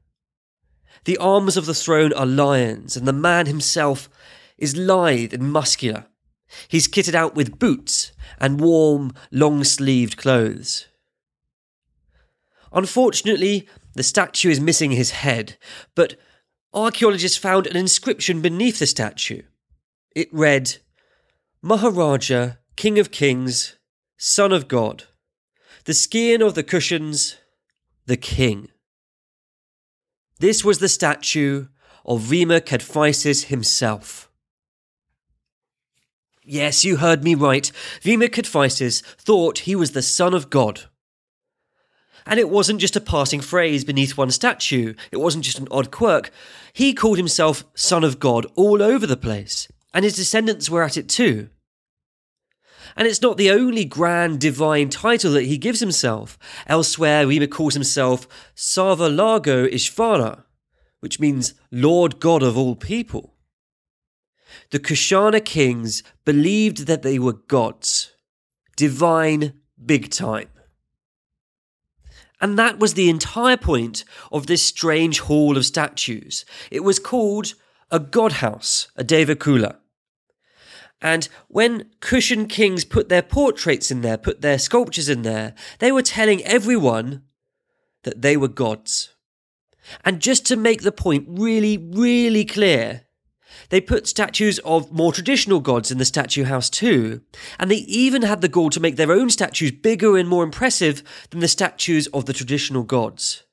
The 1.04 1.16
arms 1.18 1.56
of 1.56 1.66
the 1.66 1.74
throne 1.74 2.12
are 2.12 2.26
lions, 2.26 2.96
and 2.96 3.06
the 3.06 3.12
man 3.12 3.46
himself 3.46 4.10
is 4.58 4.76
lithe 4.76 5.32
and 5.32 5.52
muscular. 5.52 6.06
He's 6.68 6.88
kitted 6.88 7.14
out 7.14 7.34
with 7.34 7.58
boots 7.58 8.12
and 8.40 8.60
warm, 8.60 9.12
long 9.30 9.64
sleeved 9.64 10.16
clothes. 10.16 10.86
Unfortunately, 12.72 13.68
the 13.94 14.02
statue 14.02 14.50
is 14.50 14.60
missing 14.60 14.90
his 14.90 15.10
head, 15.10 15.56
but 15.94 16.16
archaeologists 16.72 17.38
found 17.38 17.66
an 17.66 17.76
inscription 17.76 18.40
beneath 18.40 18.78
the 18.78 18.86
statue. 18.86 19.42
It 20.14 20.28
read, 20.32 20.78
Maharaja, 21.62 22.52
King 22.76 22.98
of 22.98 23.10
Kings, 23.10 23.76
Son 24.16 24.52
of 24.52 24.68
God, 24.68 25.04
the 25.84 25.94
skin 25.94 26.42
of 26.42 26.54
the 26.54 26.64
Kushans, 26.64 27.36
the 28.06 28.16
King. 28.16 28.68
This 30.38 30.64
was 30.64 30.78
the 30.78 30.88
statue 30.88 31.66
of 32.04 32.22
Vima 32.22 32.60
Kadphises 32.60 33.46
himself. 33.46 34.27
Yes, 36.50 36.82
you 36.82 36.96
heard 36.96 37.24
me 37.24 37.34
right. 37.34 37.70
Vima 38.00 38.26
Kadphises 38.26 39.02
thought 39.02 39.60
he 39.60 39.76
was 39.76 39.90
the 39.90 40.00
son 40.00 40.32
of 40.32 40.48
God. 40.48 40.84
And 42.24 42.40
it 42.40 42.48
wasn't 42.48 42.80
just 42.80 42.96
a 42.96 43.02
passing 43.02 43.42
phrase 43.42 43.84
beneath 43.84 44.16
one 44.16 44.30
statue, 44.30 44.94
it 45.12 45.18
wasn't 45.18 45.44
just 45.44 45.58
an 45.58 45.68
odd 45.70 45.90
quirk. 45.90 46.30
He 46.72 46.94
called 46.94 47.18
himself 47.18 47.64
Son 47.74 48.02
of 48.02 48.18
God 48.18 48.46
all 48.56 48.82
over 48.82 49.06
the 49.06 49.16
place, 49.16 49.68
and 49.92 50.06
his 50.06 50.16
descendants 50.16 50.70
were 50.70 50.82
at 50.82 50.96
it 50.96 51.10
too. 51.10 51.50
And 52.96 53.06
it's 53.06 53.20
not 53.20 53.36
the 53.36 53.50
only 53.50 53.84
grand 53.84 54.40
divine 54.40 54.88
title 54.88 55.32
that 55.32 55.44
he 55.44 55.58
gives 55.58 55.80
himself. 55.80 56.38
Elsewhere, 56.66 57.26
Vima 57.26 57.50
calls 57.50 57.74
himself 57.74 58.26
Sarva 58.56 59.14
Loga 59.14 59.70
Ishvara, 59.70 60.44
which 61.00 61.20
means 61.20 61.52
Lord 61.70 62.20
God 62.20 62.42
of 62.42 62.56
all 62.56 62.74
people 62.74 63.34
the 64.70 64.78
Kushana 64.78 65.44
kings 65.44 66.02
believed 66.24 66.86
that 66.86 67.02
they 67.02 67.18
were 67.18 67.32
gods, 67.32 68.12
divine 68.76 69.54
big 69.84 70.10
time. 70.10 70.48
And 72.40 72.58
that 72.58 72.78
was 72.78 72.94
the 72.94 73.10
entire 73.10 73.56
point 73.56 74.04
of 74.30 74.46
this 74.46 74.62
strange 74.62 75.20
hall 75.20 75.56
of 75.56 75.66
statues. 75.66 76.44
It 76.70 76.84
was 76.84 76.98
called 76.98 77.54
a 77.90 77.98
god 77.98 78.32
house, 78.32 78.88
a 78.96 79.02
Devakula. 79.02 79.76
And 81.00 81.28
when 81.48 81.90
Kushan 82.00 82.48
kings 82.48 82.84
put 82.84 83.08
their 83.08 83.22
portraits 83.22 83.90
in 83.90 84.02
there, 84.02 84.18
put 84.18 84.40
their 84.40 84.58
sculptures 84.58 85.08
in 85.08 85.22
there, 85.22 85.54
they 85.78 85.92
were 85.92 86.02
telling 86.02 86.42
everyone 86.44 87.22
that 88.02 88.22
they 88.22 88.36
were 88.36 88.48
gods. 88.48 89.14
And 90.04 90.20
just 90.20 90.44
to 90.46 90.56
make 90.56 90.82
the 90.82 90.92
point 90.92 91.26
really, 91.28 91.78
really 91.78 92.44
clear, 92.44 93.02
they 93.70 93.80
put 93.80 94.06
statues 94.06 94.58
of 94.60 94.92
more 94.92 95.12
traditional 95.12 95.60
gods 95.60 95.90
in 95.90 95.98
the 95.98 96.04
statue 96.04 96.44
house 96.44 96.70
too, 96.70 97.22
and 97.58 97.70
they 97.70 97.76
even 97.76 98.22
had 98.22 98.40
the 98.40 98.48
gall 98.48 98.70
to 98.70 98.80
make 98.80 98.96
their 98.96 99.12
own 99.12 99.30
statues 99.30 99.72
bigger 99.72 100.16
and 100.16 100.28
more 100.28 100.44
impressive 100.44 101.02
than 101.30 101.40
the 101.40 101.48
statues 101.48 102.06
of 102.08 102.26
the 102.26 102.32
traditional 102.32 102.82
gods. 102.82 103.44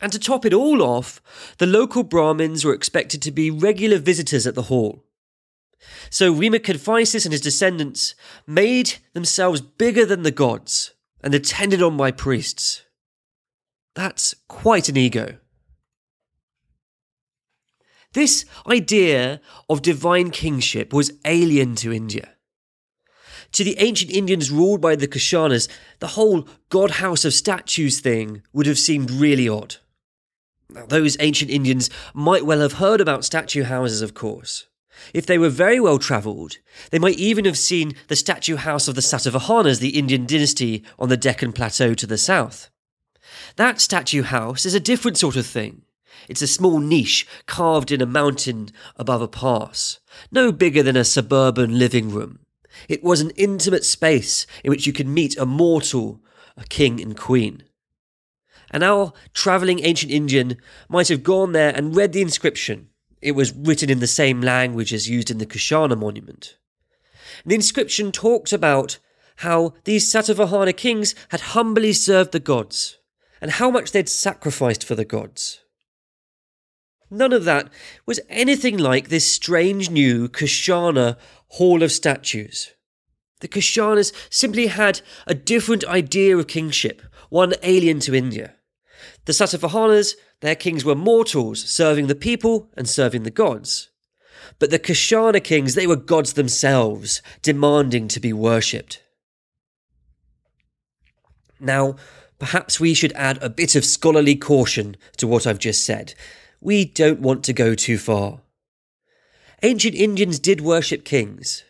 And 0.00 0.10
to 0.12 0.18
top 0.18 0.44
it 0.44 0.52
all 0.52 0.82
off, 0.82 1.22
the 1.58 1.66
local 1.66 2.02
Brahmins 2.02 2.64
were 2.64 2.74
expected 2.74 3.22
to 3.22 3.30
be 3.30 3.50
regular 3.50 3.98
visitors 3.98 4.46
at 4.46 4.54
the 4.54 4.62
hall. 4.62 5.04
So 6.10 6.34
Vima 6.34 6.58
Kadphises 6.58 7.24
and 7.24 7.32
his 7.32 7.40
descendants 7.40 8.14
made 8.46 8.94
themselves 9.14 9.60
bigger 9.60 10.04
than 10.04 10.22
the 10.22 10.30
gods 10.30 10.92
and 11.22 11.34
attended 11.34 11.82
on 11.82 11.96
by 11.96 12.10
priests. 12.10 12.82
That's 13.94 14.34
quite 14.48 14.88
an 14.88 14.96
ego. 14.96 15.38
This 18.12 18.44
idea 18.66 19.40
of 19.68 19.82
divine 19.82 20.30
kingship 20.30 20.92
was 20.92 21.12
alien 21.24 21.74
to 21.76 21.92
India. 21.92 22.30
To 23.52 23.64
the 23.64 23.76
ancient 23.78 24.10
Indians 24.10 24.50
ruled 24.50 24.80
by 24.80 24.96
the 24.96 25.08
Kushanas, 25.08 25.68
the 25.98 26.08
whole 26.08 26.48
god 26.68 26.92
house 26.92 27.24
of 27.24 27.34
statues 27.34 28.00
thing 28.00 28.42
would 28.52 28.66
have 28.66 28.78
seemed 28.78 29.10
really 29.10 29.48
odd. 29.48 29.76
Now, 30.70 30.86
those 30.86 31.18
ancient 31.20 31.50
Indians 31.50 31.90
might 32.14 32.46
well 32.46 32.60
have 32.60 32.74
heard 32.74 33.00
about 33.00 33.26
statue 33.26 33.64
houses, 33.64 34.00
of 34.00 34.14
course. 34.14 34.68
If 35.12 35.26
they 35.26 35.38
were 35.38 35.50
very 35.50 35.80
well 35.80 35.98
travelled, 35.98 36.58
they 36.90 36.98
might 36.98 37.18
even 37.18 37.44
have 37.44 37.58
seen 37.58 37.94
the 38.08 38.16
statue 38.16 38.56
house 38.56 38.88
of 38.88 38.94
the 38.94 39.00
Satavahanas, 39.00 39.80
the 39.80 39.98
Indian 39.98 40.26
dynasty 40.26 40.82
on 40.98 41.08
the 41.08 41.16
Deccan 41.16 41.52
Plateau 41.52 41.92
to 41.94 42.06
the 42.06 42.18
south. 42.18 42.70
That 43.56 43.80
statue 43.80 44.22
house 44.22 44.64
is 44.64 44.74
a 44.74 44.80
different 44.80 45.18
sort 45.18 45.36
of 45.36 45.46
thing. 45.46 45.82
It's 46.28 46.42
a 46.42 46.46
small 46.46 46.78
niche 46.78 47.26
carved 47.46 47.90
in 47.90 48.00
a 48.00 48.06
mountain 48.06 48.70
above 48.96 49.22
a 49.22 49.28
pass, 49.28 49.98
no 50.30 50.52
bigger 50.52 50.82
than 50.82 50.96
a 50.96 51.04
suburban 51.04 51.78
living 51.78 52.10
room. 52.10 52.40
It 52.88 53.02
was 53.02 53.20
an 53.20 53.30
intimate 53.30 53.84
space 53.84 54.46
in 54.64 54.70
which 54.70 54.86
you 54.86 54.92
could 54.92 55.06
meet 55.06 55.36
a 55.36 55.46
mortal, 55.46 56.20
a 56.56 56.64
king 56.64 57.00
and 57.00 57.16
queen. 57.16 57.64
And 58.70 58.82
our 58.82 59.12
travelling 59.34 59.84
ancient 59.84 60.10
Indian 60.10 60.56
might 60.88 61.08
have 61.08 61.22
gone 61.22 61.52
there 61.52 61.74
and 61.74 61.94
read 61.94 62.12
the 62.12 62.22
inscription. 62.22 62.88
It 63.20 63.32
was 63.32 63.54
written 63.54 63.90
in 63.90 64.00
the 64.00 64.06
same 64.06 64.40
language 64.40 64.92
as 64.92 65.08
used 65.08 65.30
in 65.30 65.38
the 65.38 65.46
Kushana 65.46 65.98
monument. 65.98 66.56
The 67.44 67.54
inscription 67.54 68.12
talked 68.12 68.52
about 68.52 68.98
how 69.36 69.74
these 69.84 70.10
Satavahana 70.10 70.76
kings 70.76 71.14
had 71.28 71.40
humbly 71.40 71.92
served 71.92 72.32
the 72.32 72.40
gods 72.40 72.98
and 73.40 73.52
how 73.52 73.70
much 73.70 73.92
they'd 73.92 74.08
sacrificed 74.08 74.84
for 74.84 74.94
the 74.94 75.04
gods. 75.04 75.60
None 77.12 77.34
of 77.34 77.44
that 77.44 77.68
was 78.06 78.20
anything 78.30 78.78
like 78.78 79.08
this 79.10 79.30
strange 79.30 79.90
new 79.90 80.30
Kushana 80.30 81.18
hall 81.48 81.82
of 81.82 81.92
statues. 81.92 82.70
The 83.40 83.48
Kushanas 83.48 84.14
simply 84.30 84.68
had 84.68 85.02
a 85.26 85.34
different 85.34 85.84
idea 85.84 86.38
of 86.38 86.46
kingship, 86.46 87.02
one 87.28 87.52
alien 87.62 88.00
to 88.00 88.14
India. 88.14 88.54
The 89.26 89.32
Satavahanas, 89.32 90.14
their 90.40 90.54
kings 90.54 90.86
were 90.86 90.94
mortals, 90.94 91.62
serving 91.62 92.06
the 92.06 92.14
people 92.14 92.70
and 92.78 92.88
serving 92.88 93.24
the 93.24 93.30
gods. 93.30 93.90
But 94.58 94.70
the 94.70 94.78
Kushana 94.78 95.44
kings, 95.44 95.74
they 95.74 95.86
were 95.86 95.96
gods 95.96 96.32
themselves, 96.32 97.20
demanding 97.42 98.08
to 98.08 98.20
be 98.20 98.32
worshipped. 98.32 99.02
Now, 101.60 101.96
perhaps 102.38 102.80
we 102.80 102.94
should 102.94 103.12
add 103.12 103.36
a 103.42 103.50
bit 103.50 103.76
of 103.76 103.84
scholarly 103.84 104.34
caution 104.34 104.96
to 105.18 105.26
what 105.26 105.46
I've 105.46 105.58
just 105.58 105.84
said. 105.84 106.14
We 106.62 106.84
don't 106.84 107.18
want 107.18 107.42
to 107.44 107.52
go 107.52 107.74
too 107.74 107.98
far. 107.98 108.40
Ancient 109.64 109.96
Indians 109.96 110.38
did 110.38 110.60
worship 110.60 111.04
kings, 111.04 111.64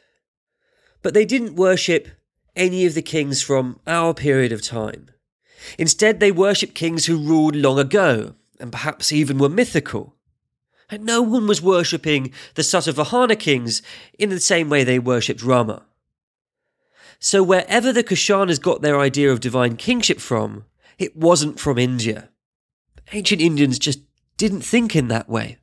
but 1.01 1.15
they 1.15 1.25
didn't 1.25 1.57
worship 1.57 2.09
any 2.55 2.85
of 2.85 2.93
the 2.93 3.01
kings 3.01 3.41
from 3.41 3.81
our 3.87 4.13
period 4.13 4.53
of 4.53 4.61
time. 4.61 5.09
Instead, 5.79 6.21
they 6.21 6.31
worshipped 6.31 6.75
kings 6.75 7.07
who 7.07 7.17
ruled 7.17 7.57
long 7.57 7.79
ago, 7.79 8.35
and 8.61 8.71
perhaps 8.71 9.13
even 9.13 9.39
were 9.39 9.49
mythical. 9.49 10.15
And 10.91 11.07
no 11.07 11.23
one 11.23 11.47
was 11.47 11.63
worshipping 11.63 12.31
the 12.55 12.61
Satavahana 12.61 13.39
kings 13.39 13.81
in 14.19 14.29
the 14.29 14.41
same 14.41 14.69
way 14.69 14.85
they 14.85 14.99
worshipped 14.99 15.43
Rama. 15.43 15.87
So 17.19 17.43
wherever 17.43 17.95
the 17.95 18.05
Kushanas 18.05 18.61
got 18.61 18.83
their 18.83 19.01
idea 19.01 19.33
of 19.33 19.41
divine 19.41 19.77
kingship 19.77 20.21
from, 20.21 20.67
it 20.99 21.17
wasn't 21.17 21.59
from 21.59 21.79
India. 21.79 22.29
Ancient 23.13 23.41
Indians 23.41 23.79
just 23.79 24.01
didn't 24.37 24.63
think 24.63 24.97
in 24.97 25.09
that 25.09 25.29
way. 25.29 25.59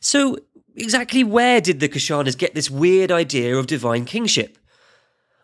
So, 0.00 0.38
exactly 0.76 1.24
where 1.24 1.60
did 1.60 1.80
the 1.80 1.88
Kushanas 1.88 2.36
get 2.36 2.54
this 2.54 2.70
weird 2.70 3.10
idea 3.10 3.56
of 3.56 3.66
divine 3.66 4.04
kingship? 4.04 4.58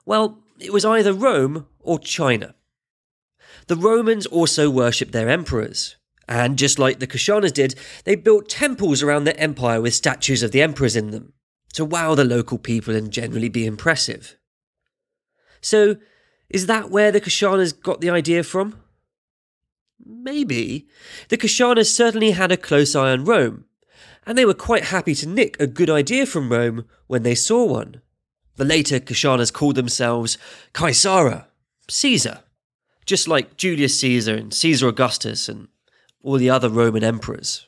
Well, 0.05 0.39
it 0.59 0.73
was 0.73 0.85
either 0.85 1.13
Rome 1.13 1.67
or 1.79 1.99
China. 1.99 2.55
The 3.67 3.77
Romans 3.77 4.27
also 4.27 4.69
worshipped 4.69 5.13
their 5.13 5.29
emperors, 5.29 5.97
and 6.29 6.59
just 6.59 6.79
like 6.79 6.99
the 6.99 7.07
Kushanas 7.07 7.53
did, 7.53 7.75
they 8.05 8.17
built 8.17 8.49
temples 8.49 9.03
around 9.03 9.25
their 9.25 9.39
empire 9.39 9.81
with 9.81 9.95
statues 9.95 10.43
of 10.43 10.53
the 10.53 10.63
emperors 10.63 10.97
in 10.97 11.11
them 11.11 11.33
to 11.73 11.85
wow 11.85 12.15
the 12.15 12.25
local 12.25 12.59
people 12.59 12.95
and 12.95 13.13
generally 13.13 13.49
be 13.49 13.65
impressive. 13.65 14.37
So, 15.61 15.97
is 16.49 16.67
that 16.67 16.91
where 16.91 17.13
the 17.13 17.21
Kushanas 17.21 17.81
got 17.81 18.01
the 18.01 18.11
idea 18.11 18.43
from? 18.43 18.81
Maybe. 20.05 20.89
The 21.29 21.37
Kushanas 21.37 21.93
certainly 21.93 22.33
had 22.33 22.53
a 22.53 22.57
close 22.57 22.95
eye 22.95 23.11
on 23.13 23.25
Rome, 23.25 23.65
and 24.27 24.37
they 24.37 24.45
were 24.45 24.55
quite 24.55 24.85
happy 24.85 25.15
to 25.17 25.29
nick 25.29 25.57
a 25.61 25.67
good 25.67 25.91
idea 25.91 26.27
from 26.27 26.51
Rome 26.51 26.85
when 27.07 27.23
they 27.23 27.35
saw 27.35 27.65
one. 27.65 28.01
The 28.57 28.65
later 28.65 29.01
Kushanas 29.01 29.53
called 29.53 29.77
themselves 29.77 30.37
Caesara, 30.75 31.47
Caesar, 31.89 32.41
just 33.07 33.27
like 33.29 33.57
Julius 33.57 33.99
Caesar 34.01 34.35
and 34.35 34.53
Caesar 34.53 34.89
Augustus 34.89 35.49
and 35.49 35.69
all 36.23 36.37
the 36.37 36.51
other 36.51 36.69
Roman 36.69 37.03
emperors. 37.03 37.67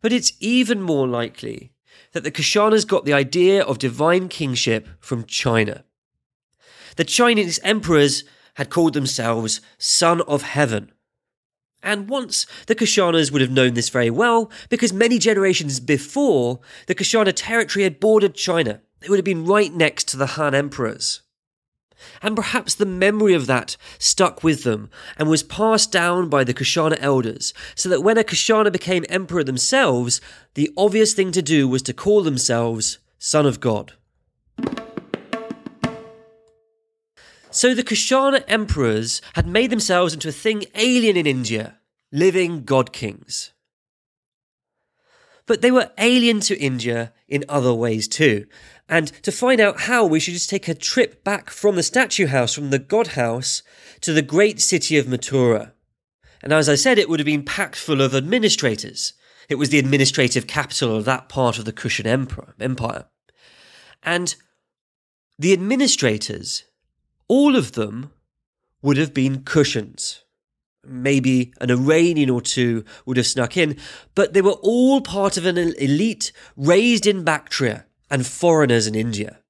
But 0.00 0.12
it's 0.12 0.32
even 0.40 0.80
more 0.80 1.06
likely 1.06 1.72
that 2.12 2.22
the 2.24 2.30
Kushanas 2.30 2.86
got 2.86 3.04
the 3.04 3.12
idea 3.12 3.62
of 3.62 3.78
divine 3.78 4.28
kingship 4.28 4.88
from 5.00 5.24
China. 5.24 5.84
The 6.96 7.04
Chinese 7.04 7.60
emperors 7.62 8.24
had 8.54 8.70
called 8.70 8.94
themselves 8.94 9.60
Son 9.78 10.22
of 10.22 10.42
Heaven. 10.42 10.92
And 11.82 12.08
once 12.08 12.46
the 12.66 12.74
Kushanas 12.74 13.30
would 13.30 13.42
have 13.42 13.50
known 13.50 13.74
this 13.74 13.90
very 13.90 14.10
well, 14.10 14.50
because 14.70 14.92
many 14.92 15.18
generations 15.18 15.78
before, 15.78 16.60
the 16.86 16.94
Kushana 16.94 17.32
territory 17.34 17.84
had 17.84 18.00
bordered 18.00 18.34
China. 18.34 18.80
It 19.02 19.10
would 19.10 19.18
have 19.18 19.26
been 19.26 19.44
right 19.44 19.72
next 19.72 20.08
to 20.08 20.16
the 20.16 20.26
Han 20.26 20.54
emperors. 20.54 21.20
And 22.22 22.34
perhaps 22.34 22.74
the 22.74 22.86
memory 22.86 23.34
of 23.34 23.46
that 23.46 23.76
stuck 23.98 24.42
with 24.42 24.64
them 24.64 24.90
and 25.18 25.28
was 25.28 25.42
passed 25.42 25.92
down 25.92 26.28
by 26.28 26.44
the 26.44 26.54
Kushana 26.54 26.96
elders, 26.98 27.52
so 27.74 27.90
that 27.90 28.02
when 28.02 28.18
a 28.18 28.24
Kushana 28.24 28.72
became 28.72 29.04
emperor 29.08 29.44
themselves, 29.44 30.20
the 30.54 30.70
obvious 30.76 31.12
thing 31.12 31.30
to 31.32 31.42
do 31.42 31.68
was 31.68 31.82
to 31.82 31.92
call 31.92 32.22
themselves 32.22 32.98
Son 33.18 33.44
of 33.44 33.60
God. 33.60 33.92
So 37.56 37.72
the 37.72 37.82
Kushana 37.82 38.44
emperors 38.48 39.22
had 39.32 39.46
made 39.46 39.70
themselves 39.70 40.12
into 40.12 40.28
a 40.28 40.32
thing 40.32 40.64
alien 40.74 41.16
in 41.16 41.26
India, 41.26 41.78
living 42.12 42.64
god 42.64 42.92
kings. 42.92 43.54
But 45.46 45.62
they 45.62 45.70
were 45.70 45.90
alien 45.96 46.40
to 46.40 46.58
India 46.58 47.14
in 47.26 47.46
other 47.48 47.72
ways 47.72 48.08
too. 48.08 48.44
And 48.90 49.06
to 49.22 49.32
find 49.32 49.58
out 49.58 49.80
how, 49.80 50.04
we 50.04 50.20
should 50.20 50.34
just 50.34 50.50
take 50.50 50.68
a 50.68 50.74
trip 50.74 51.24
back 51.24 51.48
from 51.48 51.76
the 51.76 51.82
statue 51.82 52.26
house, 52.26 52.52
from 52.52 52.68
the 52.68 52.78
god 52.78 53.06
house, 53.08 53.62
to 54.02 54.12
the 54.12 54.20
great 54.20 54.60
city 54.60 54.98
of 54.98 55.06
Mathura. 55.06 55.72
And 56.42 56.52
as 56.52 56.68
I 56.68 56.74
said, 56.74 56.98
it 56.98 57.08
would 57.08 57.20
have 57.20 57.24
been 57.24 57.42
packed 57.42 57.76
full 57.76 58.02
of 58.02 58.14
administrators. 58.14 59.14
It 59.48 59.54
was 59.54 59.70
the 59.70 59.78
administrative 59.78 60.46
capital 60.46 60.94
of 60.94 61.06
that 61.06 61.30
part 61.30 61.58
of 61.58 61.64
the 61.64 61.72
Kushan 61.72 62.04
empire. 62.60 63.06
And 64.02 64.34
the 65.38 65.54
administrators, 65.54 66.64
all 67.28 67.56
of 67.56 67.72
them, 67.72 68.12
would 68.82 68.96
have 68.96 69.12
been 69.12 69.40
Kushans. 69.40 70.20
maybe 70.88 71.52
an 71.60 71.70
Iranian 71.70 72.30
or 72.30 72.40
two 72.40 72.84
would 73.04 73.16
have 73.16 73.26
snuck 73.26 73.56
in, 73.56 73.76
but 74.14 74.32
they 74.32 74.42
were 74.42 74.58
all 74.62 75.00
part 75.00 75.36
of 75.36 75.46
an 75.46 75.58
elite 75.58 76.32
raised 76.56 77.06
in 77.06 77.24
Bactria 77.24 77.86
and 78.10 78.26
foreigners 78.26 78.86
in 78.86 78.94
India. 78.94 79.40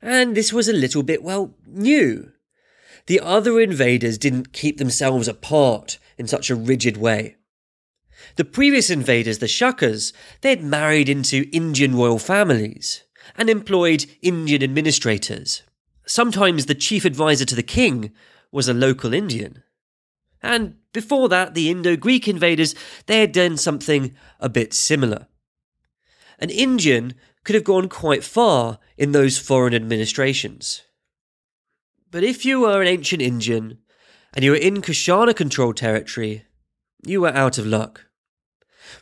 And 0.00 0.36
this 0.36 0.52
was 0.52 0.68
a 0.68 0.72
little 0.72 1.02
bit, 1.02 1.22
well, 1.22 1.54
new. 1.66 2.32
The 3.06 3.20
other 3.20 3.60
invaders 3.60 4.18
didn't 4.18 4.52
keep 4.52 4.78
themselves 4.78 5.26
apart 5.26 5.98
in 6.18 6.28
such 6.28 6.50
a 6.50 6.54
rigid 6.54 6.96
way. 6.96 7.36
The 8.36 8.44
previous 8.44 8.90
invaders, 8.90 9.38
the 9.38 9.46
Shakas, 9.46 10.12
they 10.42 10.50
had 10.50 10.62
married 10.62 11.08
into 11.08 11.48
Indian 11.52 11.96
royal 11.96 12.18
families 12.18 13.04
and 13.36 13.50
employed 13.50 14.06
Indian 14.22 14.62
administrators. 14.62 15.62
Sometimes 16.06 16.66
the 16.66 16.74
chief 16.74 17.04
advisor 17.04 17.44
to 17.44 17.54
the 17.54 17.62
king 17.62 18.12
was 18.50 18.68
a 18.68 18.74
local 18.74 19.12
Indian. 19.12 19.62
And 20.42 20.76
before 20.92 21.28
that, 21.28 21.54
the 21.54 21.70
Indo 21.70 21.96
Greek 21.96 22.28
invaders, 22.28 22.74
they 23.06 23.20
had 23.20 23.32
done 23.32 23.56
something 23.56 24.14
a 24.40 24.48
bit 24.48 24.72
similar. 24.72 25.26
An 26.38 26.50
Indian 26.50 27.14
could 27.44 27.54
have 27.54 27.64
gone 27.64 27.88
quite 27.88 28.24
far 28.24 28.78
in 28.96 29.12
those 29.12 29.38
foreign 29.38 29.74
administrations. 29.74 30.82
But 32.10 32.24
if 32.24 32.44
you 32.44 32.60
were 32.60 32.80
an 32.80 32.88
ancient 32.88 33.20
Indian 33.20 33.78
and 34.32 34.44
you 34.44 34.52
were 34.52 34.56
in 34.56 34.80
Kushana 34.80 35.34
controlled 35.34 35.76
territory, 35.76 36.44
you 37.04 37.20
were 37.20 37.34
out 37.34 37.58
of 37.58 37.66
luck. 37.66 38.06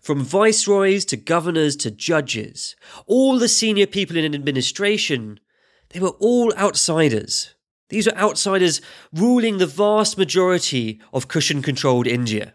From 0.00 0.22
viceroys 0.22 1.04
to 1.06 1.16
governors 1.16 1.76
to 1.76 1.90
judges, 1.90 2.76
all 3.06 3.38
the 3.38 3.48
senior 3.48 3.86
people 3.86 4.16
in 4.16 4.24
an 4.24 4.34
administration, 4.34 5.40
they 5.90 6.00
were 6.00 6.16
all 6.20 6.52
outsiders. 6.54 7.54
These 7.88 8.06
were 8.06 8.16
outsiders 8.16 8.80
ruling 9.12 9.58
the 9.58 9.66
vast 9.66 10.18
majority 10.18 11.00
of 11.12 11.28
Kushan 11.28 11.62
controlled 11.62 12.06
India. 12.06 12.54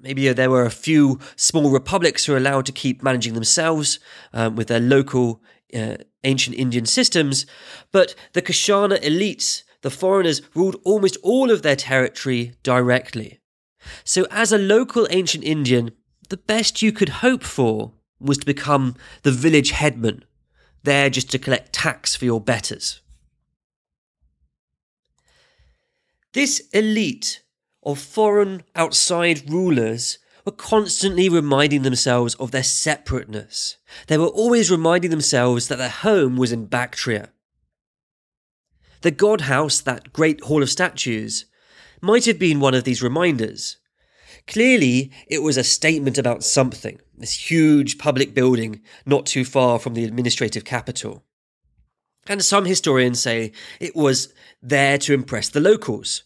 Maybe 0.00 0.30
there 0.32 0.50
were 0.50 0.66
a 0.66 0.70
few 0.70 1.18
small 1.36 1.70
republics 1.70 2.24
who 2.24 2.32
were 2.32 2.38
allowed 2.38 2.66
to 2.66 2.72
keep 2.72 3.02
managing 3.02 3.34
themselves 3.34 3.98
um, 4.32 4.56
with 4.56 4.68
their 4.68 4.80
local 4.80 5.42
uh, 5.74 5.96
ancient 6.24 6.56
Indian 6.56 6.86
systems, 6.86 7.46
but 7.90 8.14
the 8.32 8.42
Kushana 8.42 9.02
elites, 9.02 9.62
the 9.82 9.90
foreigners, 9.90 10.42
ruled 10.54 10.76
almost 10.84 11.16
all 11.22 11.50
of 11.50 11.62
their 11.62 11.76
territory 11.76 12.54
directly. 12.62 13.40
So, 14.04 14.26
as 14.30 14.52
a 14.52 14.58
local 14.58 15.06
ancient 15.10 15.44
Indian, 15.44 15.92
the 16.28 16.36
best 16.36 16.82
you 16.82 16.92
could 16.92 17.08
hope 17.08 17.42
for 17.42 17.92
was 18.20 18.38
to 18.38 18.46
become 18.46 18.96
the 19.22 19.30
village 19.30 19.70
headman, 19.70 20.24
there 20.82 21.10
just 21.10 21.30
to 21.30 21.38
collect 21.38 21.72
tax 21.72 22.16
for 22.16 22.24
your 22.24 22.40
betters. 22.40 23.00
This 26.32 26.60
elite 26.72 27.42
of 27.82 27.98
foreign 27.98 28.62
outside 28.74 29.48
rulers 29.50 30.18
were 30.44 30.52
constantly 30.52 31.28
reminding 31.28 31.82
themselves 31.82 32.34
of 32.36 32.50
their 32.50 32.62
separateness. 32.62 33.76
They 34.08 34.18
were 34.18 34.26
always 34.26 34.70
reminding 34.70 35.10
themselves 35.10 35.68
that 35.68 35.78
their 35.78 35.88
home 35.88 36.36
was 36.36 36.52
in 36.52 36.66
Bactria. 36.66 37.30
The 39.02 39.10
god 39.10 39.42
house, 39.42 39.80
that 39.80 40.12
great 40.12 40.42
hall 40.44 40.62
of 40.62 40.70
statues, 40.70 41.46
might 42.00 42.24
have 42.24 42.38
been 42.38 42.60
one 42.60 42.74
of 42.74 42.84
these 42.84 43.02
reminders. 43.02 43.76
Clearly, 44.46 45.10
it 45.26 45.42
was 45.42 45.56
a 45.56 45.64
statement 45.64 46.18
about 46.18 46.44
something, 46.44 47.00
this 47.16 47.50
huge 47.50 47.98
public 47.98 48.34
building 48.34 48.82
not 49.06 49.26
too 49.26 49.44
far 49.44 49.78
from 49.78 49.94
the 49.94 50.04
administrative 50.04 50.64
capital. 50.64 51.24
And 52.26 52.42
some 52.42 52.64
historians 52.64 53.20
say 53.20 53.52
it 53.80 53.96
was 53.96 54.32
there 54.62 54.98
to 54.98 55.14
impress 55.14 55.48
the 55.48 55.60
locals. 55.60 56.24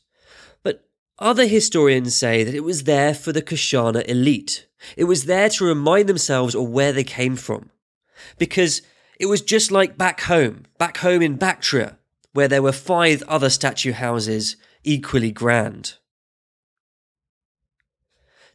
But 0.63 0.89
other 1.19 1.47
historians 1.47 2.17
say 2.17 2.45
that 2.45 2.55
it 2.55 2.65
was 2.65 2.85
there 2.85 3.15
for 3.15 3.33
the 3.33 3.43
Kushana 3.43 4.09
elite. 4.09 4.67
It 4.97 5.05
was 5.05 5.25
there 5.25 5.49
to 5.51 5.65
remind 5.65 6.09
themselves 6.09 6.55
of 6.55 6.69
where 6.69 6.93
they 6.93 7.05
came 7.05 7.37
from. 7.37 7.71
Because 8.37 8.83
it 9.19 9.27
was 9.27 9.43
just 9.43 9.71
like 9.73 9.99
back 9.99 10.23
home, 10.23 10.65
back 10.79 10.99
home 10.99 11.23
in 11.23 11.37
Bactria, 11.37 11.99
where 12.33 12.49
there 12.49 12.63
were 12.63 12.73
five 12.73 13.23
other 13.27 13.51
statue 13.51 13.93
houses 13.93 14.57
equally 14.85 15.33
grand. 15.33 15.95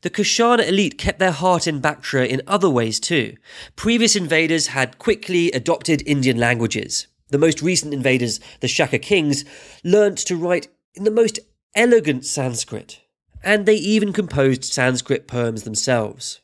The 0.04 0.10
Kushana 0.10 0.68
elite 0.68 0.98
kept 0.98 1.20
their 1.20 1.32
heart 1.32 1.66
in 1.66 1.80
Bactria 1.80 2.26
in 2.26 2.42
other 2.46 2.70
ways 2.70 3.00
too. 3.00 3.38
Previous 3.78 4.18
invaders 4.18 4.68
had 4.68 5.00
quickly 5.00 5.50
adopted 5.52 6.04
Indian 6.06 6.38
languages. 6.38 7.08
The 7.30 7.38
most 7.38 7.62
recent 7.62 7.94
invaders, 7.94 8.42
the 8.60 8.68
Shaka 8.68 9.00
kings, 9.00 9.46
learnt 9.82 10.18
to 10.20 10.36
write 10.36 10.68
in 10.94 11.06
the 11.06 11.10
most 11.10 11.40
elegant 11.74 12.26
Sanskrit, 12.26 13.00
and 13.46 13.66
they 13.66 13.76
even 13.76 14.12
composed 14.12 14.66
Sanskrit 14.66 15.26
poems 15.26 15.64
themselves. 15.64 16.42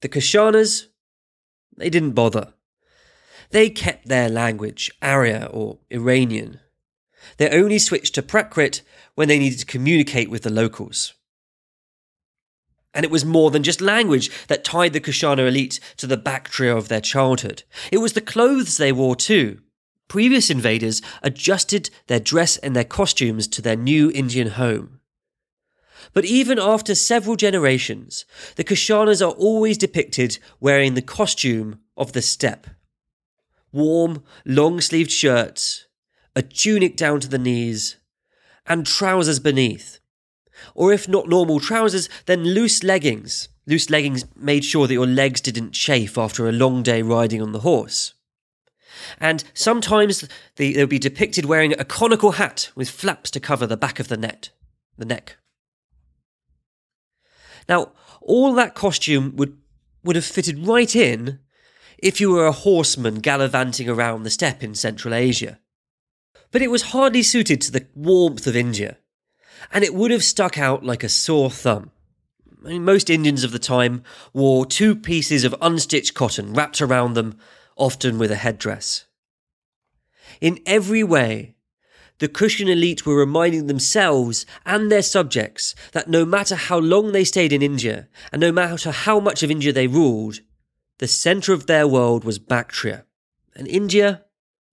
The 0.00 0.08
Kushanas, 0.08 0.86
they 1.76 1.90
didn't 1.90 2.12
bother. 2.12 2.54
They 3.50 3.70
kept 3.70 4.06
their 4.06 4.28
language, 4.28 4.92
Arya 5.02 5.50
or 5.52 5.78
Iranian. 5.90 6.60
They 7.38 7.50
only 7.50 7.80
switched 7.80 8.14
to 8.14 8.22
Prakrit 8.22 8.82
when 9.16 9.26
they 9.26 9.40
needed 9.40 9.58
to 9.58 9.66
communicate 9.66 10.30
with 10.30 10.42
the 10.42 10.50
locals. 10.50 11.12
And 12.96 13.04
it 13.04 13.10
was 13.10 13.26
more 13.26 13.50
than 13.50 13.62
just 13.62 13.82
language 13.82 14.30
that 14.48 14.64
tied 14.64 14.94
the 14.94 15.00
Kushana 15.00 15.46
elite 15.46 15.78
to 15.98 16.06
the 16.06 16.16
Bactria 16.16 16.74
of 16.74 16.88
their 16.88 17.02
childhood. 17.02 17.62
It 17.92 17.98
was 17.98 18.14
the 18.14 18.22
clothes 18.22 18.78
they 18.78 18.90
wore 18.90 19.14
too. 19.14 19.60
Previous 20.08 20.48
invaders 20.48 21.02
adjusted 21.22 21.90
their 22.06 22.20
dress 22.20 22.56
and 22.56 22.74
their 22.74 22.84
costumes 22.84 23.46
to 23.48 23.60
their 23.60 23.76
new 23.76 24.10
Indian 24.12 24.48
home. 24.48 25.00
But 26.14 26.24
even 26.24 26.58
after 26.58 26.94
several 26.94 27.36
generations, 27.36 28.24
the 28.54 28.64
Kushanas 28.64 29.20
are 29.20 29.32
always 29.32 29.76
depicted 29.76 30.38
wearing 30.58 30.94
the 30.94 31.02
costume 31.02 31.80
of 31.98 32.12
the 32.12 32.22
steppe. 32.22 32.66
Warm, 33.72 34.22
long 34.46 34.80
sleeved 34.80 35.10
shirts, 35.10 35.86
a 36.34 36.40
tunic 36.40 36.96
down 36.96 37.20
to 37.20 37.28
the 37.28 37.36
knees, 37.36 37.96
and 38.66 38.86
trousers 38.86 39.38
beneath 39.38 40.00
or 40.74 40.92
if 40.92 41.08
not 41.08 41.28
normal 41.28 41.60
trousers, 41.60 42.08
then 42.26 42.44
loose 42.44 42.82
leggings. 42.82 43.48
Loose 43.66 43.90
leggings 43.90 44.24
made 44.36 44.64
sure 44.64 44.86
that 44.86 44.94
your 44.94 45.06
legs 45.06 45.40
didn't 45.40 45.72
chafe 45.72 46.16
after 46.16 46.48
a 46.48 46.52
long 46.52 46.82
day 46.82 47.02
riding 47.02 47.42
on 47.42 47.52
the 47.52 47.60
horse. 47.60 48.14
And 49.18 49.44
sometimes 49.54 50.28
they, 50.56 50.72
they'll 50.72 50.86
be 50.86 50.98
depicted 50.98 51.44
wearing 51.44 51.72
a 51.78 51.84
conical 51.84 52.32
hat 52.32 52.70
with 52.74 52.90
flaps 52.90 53.30
to 53.32 53.40
cover 53.40 53.66
the 53.66 53.76
back 53.76 53.98
of 53.98 54.08
the 54.08 54.16
net, 54.16 54.50
the 54.96 55.04
neck. 55.04 55.36
Now, 57.68 57.92
all 58.20 58.54
that 58.54 58.74
costume 58.74 59.34
would, 59.36 59.56
would 60.04 60.16
have 60.16 60.24
fitted 60.24 60.66
right 60.66 60.94
in 60.94 61.40
if 61.98 62.20
you 62.20 62.30
were 62.30 62.46
a 62.46 62.52
horseman 62.52 63.16
gallivanting 63.16 63.88
around 63.88 64.22
the 64.22 64.30
steppe 64.30 64.62
in 64.62 64.74
Central 64.74 65.14
Asia. 65.14 65.58
But 66.52 66.62
it 66.62 66.70
was 66.70 66.82
hardly 66.82 67.22
suited 67.22 67.60
to 67.62 67.72
the 67.72 67.86
warmth 67.94 68.46
of 68.46 68.56
India 68.56 68.98
and 69.72 69.84
it 69.84 69.94
would 69.94 70.10
have 70.10 70.24
stuck 70.24 70.58
out 70.58 70.84
like 70.84 71.04
a 71.04 71.08
sore 71.08 71.50
thumb. 71.50 71.90
I 72.64 72.70
mean, 72.70 72.84
most 72.84 73.10
Indians 73.10 73.44
of 73.44 73.52
the 73.52 73.58
time 73.58 74.02
wore 74.32 74.66
two 74.66 74.96
pieces 74.96 75.44
of 75.44 75.54
unstitched 75.60 76.14
cotton 76.14 76.52
wrapped 76.52 76.80
around 76.80 77.14
them, 77.14 77.38
often 77.76 78.18
with 78.18 78.30
a 78.30 78.36
headdress. 78.36 79.04
In 80.40 80.60
every 80.66 81.04
way, 81.04 81.54
the 82.18 82.28
Kushan 82.28 82.68
elite 82.68 83.04
were 83.04 83.16
reminding 83.16 83.66
themselves 83.66 84.46
and 84.64 84.90
their 84.90 85.02
subjects 85.02 85.74
that 85.92 86.08
no 86.08 86.24
matter 86.24 86.56
how 86.56 86.78
long 86.78 87.12
they 87.12 87.24
stayed 87.24 87.52
in 87.52 87.62
India, 87.62 88.08
and 88.32 88.40
no 88.40 88.50
matter 88.50 88.90
how 88.90 89.20
much 89.20 89.42
of 89.42 89.50
India 89.50 89.72
they 89.72 89.86
ruled, 89.86 90.40
the 90.98 91.06
centre 91.06 91.52
of 91.52 91.66
their 91.66 91.86
world 91.86 92.24
was 92.24 92.38
Bactria, 92.38 93.04
and 93.54 93.68
India 93.68 94.24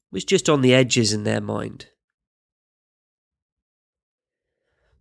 was 0.09 0.23
just 0.23 0.47
on 0.47 0.61
the 0.61 0.73
edges 0.73 1.11
in 1.11 1.25
their 1.25 1.41
mind. 1.41 1.87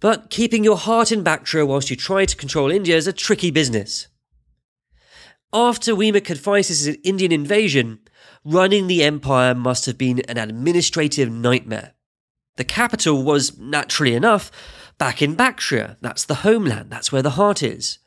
But 0.02 0.30
keeping 0.30 0.64
your 0.64 0.76
heart 0.76 1.12
in 1.12 1.22
Bactria 1.22 1.64
whilst 1.64 1.88
you 1.88 1.94
try 1.94 2.24
to 2.24 2.36
control 2.36 2.72
India 2.72 2.96
is 2.96 3.06
a 3.06 3.12
tricky 3.12 3.52
business. 3.52 4.08
After 5.52 5.94
Vima 5.94 6.20
Kadphises' 6.20 6.98
Indian 7.04 7.30
invasion, 7.30 8.00
running 8.44 8.88
the 8.88 9.04
empire 9.04 9.54
must 9.54 9.86
have 9.86 9.96
been 9.96 10.18
an 10.22 10.38
administrative 10.38 11.30
nightmare. 11.30 11.92
The 12.56 12.64
capital 12.64 13.22
was, 13.22 13.56
naturally 13.56 14.14
enough, 14.14 14.50
back 14.98 15.22
in 15.22 15.36
Bactria. 15.36 15.98
That's 16.00 16.24
the 16.24 16.42
homeland, 16.46 16.90
that's 16.90 17.12
where 17.12 17.22
the 17.22 17.38
heart 17.38 17.62
is. 17.62 18.00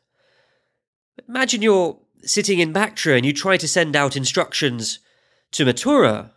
Imagine 1.29 1.61
you're 1.61 1.97
sitting 2.23 2.59
in 2.59 2.73
Bactria 2.73 3.15
and 3.15 3.25
you 3.25 3.31
try 3.31 3.55
to 3.55 3.69
send 3.69 3.95
out 3.95 4.17
instructions 4.17 4.99
to 5.51 5.63
Mathura, 5.63 6.31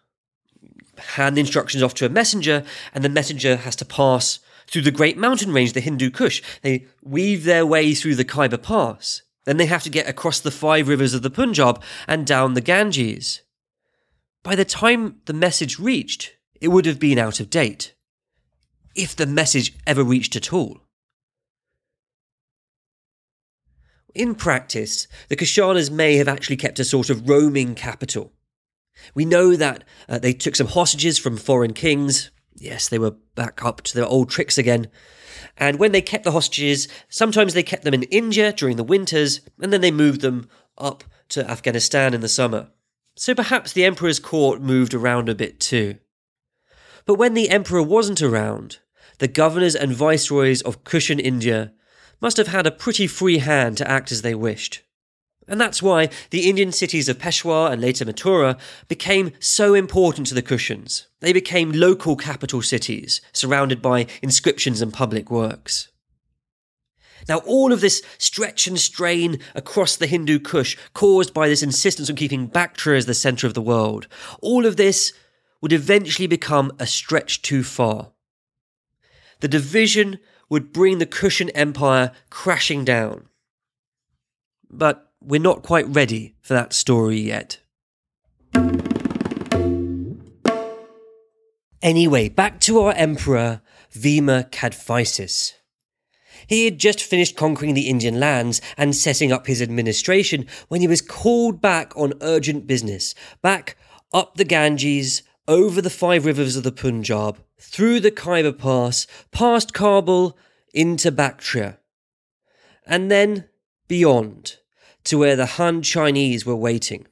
hand 0.98 1.36
instructions 1.36 1.82
off 1.82 1.94
to 1.94 2.06
a 2.06 2.10
messenger, 2.10 2.64
and 2.94 3.02
the 3.02 3.08
messenger 3.08 3.56
has 3.56 3.74
to 3.74 3.84
pass 3.84 4.38
through 4.68 4.82
the 4.82 4.90
great 4.90 5.16
mountain 5.16 5.52
range, 5.52 5.72
the 5.72 5.80
Hindu 5.80 6.10
Kush. 6.10 6.42
They 6.62 6.86
weave 7.02 7.44
their 7.44 7.66
way 7.66 7.94
through 7.94 8.14
the 8.14 8.24
Khyber 8.24 8.58
Pass. 8.58 9.22
Then 9.44 9.56
they 9.56 9.66
have 9.66 9.82
to 9.84 9.90
get 9.90 10.08
across 10.08 10.40
the 10.40 10.50
five 10.50 10.88
rivers 10.88 11.14
of 11.14 11.22
the 11.22 11.30
Punjab 11.30 11.82
and 12.06 12.26
down 12.26 12.54
the 12.54 12.60
Ganges. 12.60 13.42
By 14.42 14.54
the 14.54 14.64
time 14.64 15.20
the 15.24 15.32
message 15.32 15.78
reached, 15.78 16.34
it 16.60 16.68
would 16.68 16.86
have 16.86 16.98
been 16.98 17.18
out 17.18 17.40
of 17.40 17.50
date. 17.50 17.94
If 18.94 19.16
the 19.16 19.26
message 19.26 19.74
ever 19.86 20.04
reached 20.04 20.36
at 20.36 20.52
all. 20.52 20.82
In 24.14 24.34
practice, 24.34 25.06
the 25.28 25.36
Kushanas 25.36 25.90
may 25.90 26.16
have 26.16 26.28
actually 26.28 26.56
kept 26.56 26.78
a 26.78 26.84
sort 26.84 27.08
of 27.08 27.28
roaming 27.28 27.74
capital. 27.74 28.32
We 29.14 29.24
know 29.24 29.54
that 29.54 29.84
uh, 30.08 30.18
they 30.18 30.32
took 30.32 30.56
some 30.56 30.66
hostages 30.66 31.18
from 31.18 31.36
foreign 31.36 31.72
kings, 31.72 32.30
Yes, 32.60 32.88
they 32.88 32.98
were 32.98 33.12
back 33.34 33.64
up 33.64 33.82
to 33.82 33.94
their 33.94 34.06
old 34.06 34.30
tricks 34.30 34.58
again. 34.58 34.88
And 35.56 35.78
when 35.78 35.92
they 35.92 36.02
kept 36.02 36.24
the 36.24 36.32
hostages, 36.32 36.88
sometimes 37.08 37.54
they 37.54 37.62
kept 37.62 37.84
them 37.84 37.94
in 37.94 38.02
India 38.04 38.52
during 38.52 38.76
the 38.76 38.84
winters, 38.84 39.40
and 39.60 39.72
then 39.72 39.80
they 39.80 39.92
moved 39.92 40.20
them 40.20 40.48
up 40.76 41.04
to 41.30 41.48
Afghanistan 41.48 42.14
in 42.14 42.20
the 42.20 42.28
summer. 42.28 42.68
So 43.16 43.34
perhaps 43.34 43.72
the 43.72 43.84
emperor's 43.84 44.18
court 44.18 44.60
moved 44.60 44.94
around 44.94 45.28
a 45.28 45.34
bit 45.34 45.60
too. 45.60 45.96
But 47.04 47.14
when 47.14 47.34
the 47.34 47.50
emperor 47.50 47.82
wasn't 47.82 48.22
around, 48.22 48.78
the 49.18 49.28
governors 49.28 49.74
and 49.74 49.92
viceroys 49.92 50.62
of 50.62 50.84
Kushan 50.84 51.20
India 51.20 51.72
must 52.20 52.36
have 52.36 52.48
had 52.48 52.66
a 52.66 52.72
pretty 52.72 53.06
free 53.06 53.38
hand 53.38 53.76
to 53.78 53.90
act 53.90 54.12
as 54.12 54.22
they 54.22 54.34
wished. 54.34 54.82
And 55.46 55.60
that's 55.60 55.82
why 55.82 56.10
the 56.30 56.48
Indian 56.48 56.72
cities 56.72 57.08
of 57.08 57.18
Peshawar 57.18 57.72
and 57.72 57.80
later 57.80 58.04
Mathura 58.04 58.58
became 58.86 59.32
so 59.40 59.74
important 59.74 60.26
to 60.28 60.34
the 60.34 60.42
Kushans. 60.42 61.07
They 61.20 61.32
became 61.32 61.72
local 61.72 62.16
capital 62.16 62.62
cities, 62.62 63.20
surrounded 63.32 63.82
by 63.82 64.06
inscriptions 64.22 64.80
and 64.80 64.92
public 64.92 65.30
works. 65.30 65.88
Now, 67.28 67.38
all 67.38 67.72
of 67.72 67.80
this 67.80 68.02
stretch 68.18 68.66
and 68.66 68.78
strain 68.78 69.40
across 69.54 69.96
the 69.96 70.06
Hindu 70.06 70.38
Kush, 70.38 70.76
caused 70.94 71.34
by 71.34 71.48
this 71.48 71.62
insistence 71.62 72.08
on 72.08 72.16
keeping 72.16 72.46
Bactria 72.46 72.96
as 72.96 73.06
the 73.06 73.14
centre 73.14 73.46
of 73.46 73.54
the 73.54 73.62
world, 73.62 74.06
all 74.40 74.64
of 74.64 74.76
this 74.76 75.12
would 75.60 75.72
eventually 75.72 76.28
become 76.28 76.72
a 76.78 76.86
stretch 76.86 77.42
too 77.42 77.64
far. 77.64 78.12
The 79.40 79.48
division 79.48 80.18
would 80.48 80.72
bring 80.72 80.98
the 80.98 81.06
Kushan 81.06 81.50
Empire 81.54 82.12
crashing 82.30 82.84
down. 82.84 83.28
But 84.70 85.10
we're 85.20 85.40
not 85.40 85.62
quite 85.62 85.86
ready 85.88 86.36
for 86.40 86.54
that 86.54 86.72
story 86.72 87.18
yet. 87.18 87.58
Anyway, 91.82 92.28
back 92.28 92.60
to 92.60 92.80
our 92.80 92.92
emperor, 92.94 93.60
Vima 93.94 94.50
Kadphises. 94.50 95.52
He 96.46 96.64
had 96.64 96.78
just 96.78 97.02
finished 97.02 97.36
conquering 97.36 97.74
the 97.74 97.88
Indian 97.88 98.18
lands 98.18 98.60
and 98.76 98.96
setting 98.96 99.30
up 99.30 99.46
his 99.46 99.62
administration 99.62 100.46
when 100.68 100.80
he 100.80 100.88
was 100.88 101.02
called 101.02 101.60
back 101.60 101.96
on 101.96 102.14
urgent 102.20 102.66
business, 102.66 103.14
back 103.42 103.76
up 104.12 104.36
the 104.36 104.44
Ganges, 104.44 105.22
over 105.46 105.80
the 105.80 105.90
five 105.90 106.26
rivers 106.26 106.56
of 106.56 106.62
the 106.62 106.72
Punjab, 106.72 107.38
through 107.60 108.00
the 108.00 108.10
Khyber 108.10 108.52
Pass, 108.52 109.06
past 109.30 109.72
Kabul, 109.72 110.36
into 110.74 111.10
Bactria. 111.10 111.78
And 112.86 113.10
then 113.10 113.48
beyond 113.86 114.56
to 115.04 115.18
where 115.18 115.36
the 115.36 115.46
Han 115.46 115.82
Chinese 115.82 116.44
were 116.44 116.56
waiting. 116.56 117.06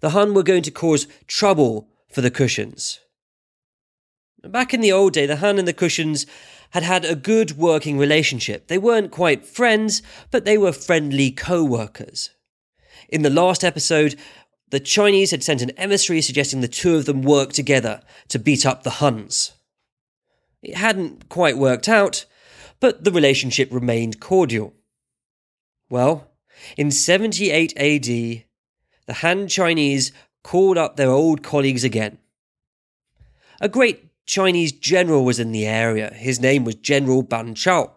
The 0.00 0.10
Han 0.10 0.32
were 0.32 0.42
going 0.42 0.62
to 0.62 0.70
cause 0.70 1.06
trouble 1.26 1.88
for 2.08 2.20
the 2.20 2.30
Kushans. 2.30 2.98
Back 4.44 4.72
in 4.72 4.80
the 4.80 4.92
old 4.92 5.12
day, 5.14 5.26
the 5.26 5.36
Han 5.36 5.58
and 5.58 5.66
the 5.66 5.74
Kushans 5.74 6.26
had 6.70 6.82
had 6.82 7.04
a 7.04 7.16
good 7.16 7.56
working 7.56 7.98
relationship. 7.98 8.68
They 8.68 8.78
weren't 8.78 9.10
quite 9.10 9.44
friends, 9.44 10.02
but 10.30 10.44
they 10.44 10.56
were 10.56 10.72
friendly 10.72 11.30
co 11.30 11.64
workers. 11.64 12.30
In 13.08 13.22
the 13.22 13.30
last 13.30 13.64
episode, 13.64 14.16
the 14.70 14.80
Chinese 14.80 15.30
had 15.30 15.42
sent 15.42 15.62
an 15.62 15.70
emissary 15.72 16.20
suggesting 16.20 16.60
the 16.60 16.68
two 16.68 16.94
of 16.96 17.06
them 17.06 17.22
work 17.22 17.52
together 17.52 18.02
to 18.28 18.38
beat 18.38 18.66
up 18.66 18.82
the 18.82 18.90
Huns. 18.90 19.52
It 20.62 20.76
hadn't 20.76 21.28
quite 21.28 21.56
worked 21.56 21.88
out, 21.88 22.26
but 22.80 23.04
the 23.04 23.12
relationship 23.12 23.72
remained 23.72 24.20
cordial. 24.20 24.74
Well, 25.88 26.28
in 26.76 26.90
78 26.90 27.72
AD, 27.76 28.04
the 29.06 29.14
Han 29.14 29.48
Chinese 29.48 30.12
called 30.44 30.76
up 30.76 30.96
their 30.96 31.10
old 31.10 31.42
colleagues 31.42 31.82
again. 31.82 32.18
A 33.60 33.68
great 33.68 34.07
Chinese 34.28 34.72
general 34.72 35.24
was 35.24 35.40
in 35.40 35.52
the 35.52 35.66
area. 35.66 36.12
His 36.12 36.38
name 36.38 36.64
was 36.64 36.74
General 36.74 37.22
Ban 37.22 37.54
Chao, 37.54 37.94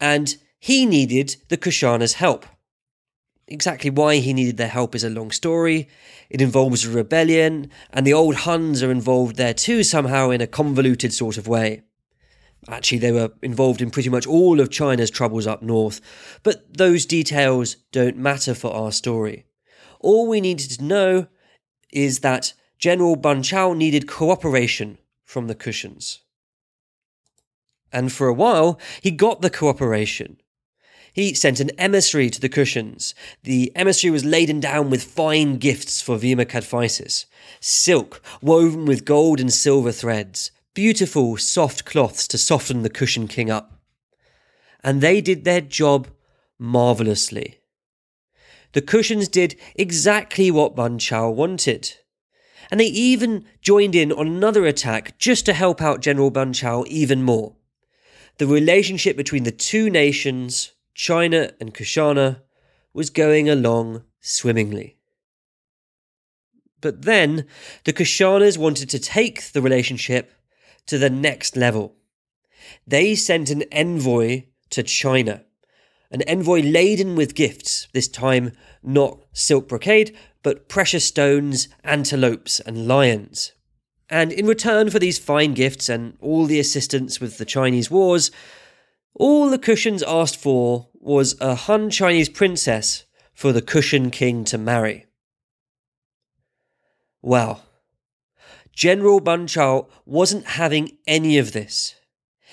and 0.00 0.36
he 0.58 0.86
needed 0.86 1.36
the 1.50 1.58
Kushanas' 1.58 2.14
help. 2.14 2.46
Exactly 3.46 3.90
why 3.90 4.16
he 4.16 4.32
needed 4.32 4.56
their 4.56 4.68
help 4.68 4.94
is 4.94 5.04
a 5.04 5.10
long 5.10 5.30
story. 5.30 5.86
It 6.30 6.40
involves 6.40 6.86
a 6.86 6.90
rebellion, 6.90 7.70
and 7.90 8.06
the 8.06 8.14
old 8.14 8.36
Huns 8.36 8.82
are 8.82 8.90
involved 8.90 9.36
there 9.36 9.52
too, 9.52 9.82
somehow 9.82 10.30
in 10.30 10.40
a 10.40 10.46
convoluted 10.46 11.12
sort 11.12 11.36
of 11.36 11.46
way. 11.46 11.82
Actually, 12.66 12.98
they 13.00 13.12
were 13.12 13.30
involved 13.42 13.82
in 13.82 13.90
pretty 13.90 14.08
much 14.08 14.26
all 14.26 14.60
of 14.60 14.70
China's 14.70 15.10
troubles 15.10 15.46
up 15.46 15.62
north, 15.62 16.00
but 16.42 16.78
those 16.78 17.04
details 17.04 17.76
don't 17.92 18.16
matter 18.16 18.54
for 18.54 18.72
our 18.72 18.90
story. 18.90 19.44
All 20.00 20.26
we 20.26 20.40
needed 20.40 20.70
to 20.70 20.84
know 20.84 21.26
is 21.92 22.20
that 22.20 22.54
General 22.78 23.16
Ban 23.16 23.42
Chao 23.42 23.74
needed 23.74 24.08
cooperation 24.08 24.96
from 25.34 25.48
the 25.48 25.54
Kushans. 25.56 26.20
And 27.92 28.12
for 28.12 28.28
a 28.28 28.32
while, 28.32 28.78
he 29.02 29.10
got 29.10 29.42
the 29.42 29.50
cooperation. 29.50 30.40
He 31.12 31.34
sent 31.34 31.58
an 31.58 31.72
emissary 31.76 32.30
to 32.30 32.40
the 32.40 32.48
Kushans. 32.48 33.14
The 33.42 33.72
emissary 33.74 34.12
was 34.12 34.24
laden 34.24 34.60
down 34.60 34.90
with 34.90 35.02
fine 35.02 35.56
gifts 35.56 36.00
for 36.00 36.16
Vima 36.16 36.46
Cadphises 36.46 37.26
silk 37.58 38.22
woven 38.40 38.84
with 38.86 39.04
gold 39.04 39.40
and 39.40 39.52
silver 39.52 39.90
threads, 39.90 40.52
beautiful, 40.72 41.36
soft 41.36 41.84
cloths 41.84 42.28
to 42.28 42.38
soften 42.38 42.82
the 42.82 42.96
Kushan 42.98 43.28
king 43.28 43.50
up. 43.50 43.80
And 44.84 45.00
they 45.00 45.20
did 45.20 45.42
their 45.42 45.60
job 45.60 46.06
marvellously. 46.60 47.58
The 48.72 48.82
Kushans 48.82 49.28
did 49.28 49.56
exactly 49.74 50.52
what 50.52 50.76
Ban 50.76 51.00
Chao 51.00 51.28
wanted. 51.28 51.94
And 52.70 52.80
they 52.80 52.86
even 52.86 53.44
joined 53.60 53.94
in 53.94 54.12
on 54.12 54.26
another 54.26 54.66
attack 54.66 55.18
just 55.18 55.44
to 55.46 55.52
help 55.52 55.82
out 55.82 56.00
General 56.00 56.30
Ban 56.30 56.52
Chao 56.52 56.84
even 56.86 57.22
more. 57.22 57.56
The 58.38 58.46
relationship 58.46 59.16
between 59.16 59.44
the 59.44 59.52
two 59.52 59.90
nations 59.90 60.72
China 60.94 61.50
and 61.60 61.74
Kushana 61.74 62.40
was 62.92 63.10
going 63.10 63.48
along 63.48 64.02
swimmingly. 64.20 64.96
But 66.80 67.02
then 67.02 67.46
the 67.84 67.92
Kushanas 67.92 68.58
wanted 68.58 68.90
to 68.90 68.98
take 68.98 69.52
the 69.52 69.62
relationship 69.62 70.32
to 70.86 70.98
the 70.98 71.10
next 71.10 71.56
level. 71.56 71.96
They 72.86 73.14
sent 73.14 73.50
an 73.50 73.62
envoy 73.72 74.44
to 74.70 74.82
China, 74.82 75.44
an 76.10 76.22
envoy 76.22 76.60
laden 76.60 77.16
with 77.16 77.34
gifts, 77.34 77.88
this 77.92 78.08
time 78.08 78.52
not 78.82 79.18
silk 79.32 79.68
brocade, 79.68 80.16
but 80.44 80.68
precious 80.68 81.04
stones, 81.04 81.66
antelopes, 81.82 82.60
and 82.60 82.86
lions. 82.86 83.50
And 84.08 84.30
in 84.30 84.46
return 84.46 84.90
for 84.90 85.00
these 85.00 85.18
fine 85.18 85.54
gifts 85.54 85.88
and 85.88 86.16
all 86.20 86.44
the 86.44 86.60
assistance 86.60 87.18
with 87.18 87.38
the 87.38 87.44
Chinese 87.44 87.90
wars, 87.90 88.30
all 89.14 89.50
the 89.50 89.58
Kushans 89.58 90.04
asked 90.06 90.36
for 90.36 90.88
was 90.94 91.34
a 91.40 91.54
Han 91.54 91.90
Chinese 91.90 92.28
princess 92.28 93.04
for 93.32 93.52
the 93.52 93.62
Kushan 93.62 94.12
king 94.12 94.44
to 94.44 94.58
marry. 94.58 95.06
Well, 97.22 97.62
General 98.72 99.20
Ban 99.20 99.46
Chao 99.46 99.88
wasn't 100.04 100.44
having 100.44 100.98
any 101.06 101.38
of 101.38 101.52
this. 101.52 101.94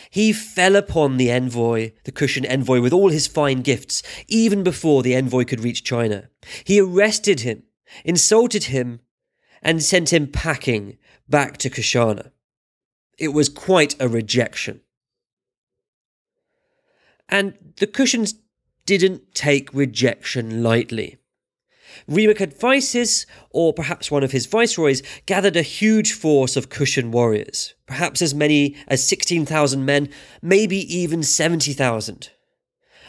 He 0.10 0.32
fell 0.34 0.76
upon 0.76 1.18
the 1.18 1.30
envoy, 1.30 1.92
the 2.06 2.12
Kushan 2.12 2.46
envoy, 2.50 2.80
with 2.80 2.94
all 2.94 3.10
his 3.10 3.28
fine 3.28 3.62
gifts, 3.62 4.02
even 4.28 4.64
before 4.64 5.04
the 5.04 5.16
envoy 5.16 5.44
could 5.44 5.60
reach 5.60 5.84
China. 5.84 6.30
He 6.64 6.80
arrested 6.80 7.42
him, 7.42 7.64
insulted 8.04 8.66
him, 8.66 9.02
and 9.62 9.84
sent 9.84 10.12
him 10.12 10.28
packing 10.28 10.98
back 11.30 11.58
to 11.58 11.70
Kushana. 11.70 12.32
It 13.18 13.30
was 13.30 13.50
quite 13.50 13.96
a 14.00 14.08
rejection. 14.08 14.82
And 17.30 17.74
the 17.78 17.88
Kushans 17.88 18.34
didn't 18.86 19.34
take 19.34 19.74
rejection 19.74 20.64
lightly. 20.64 21.18
Vima 22.10 22.36
Cadphises, 22.36 23.26
or 23.52 23.74
perhaps 23.74 24.10
one 24.10 24.24
of 24.24 24.32
his 24.32 24.46
viceroys, 24.46 25.02
gathered 25.26 25.56
a 25.56 25.62
huge 25.62 26.14
force 26.14 26.56
of 26.56 26.70
Kushan 26.70 27.12
warriors, 27.12 27.74
perhaps 27.86 28.22
as 28.22 28.34
many 28.34 28.76
as 28.88 29.08
16,000 29.08 29.86
men, 29.86 30.10
maybe 30.42 30.78
even 30.94 31.24
70,000. 31.24 32.30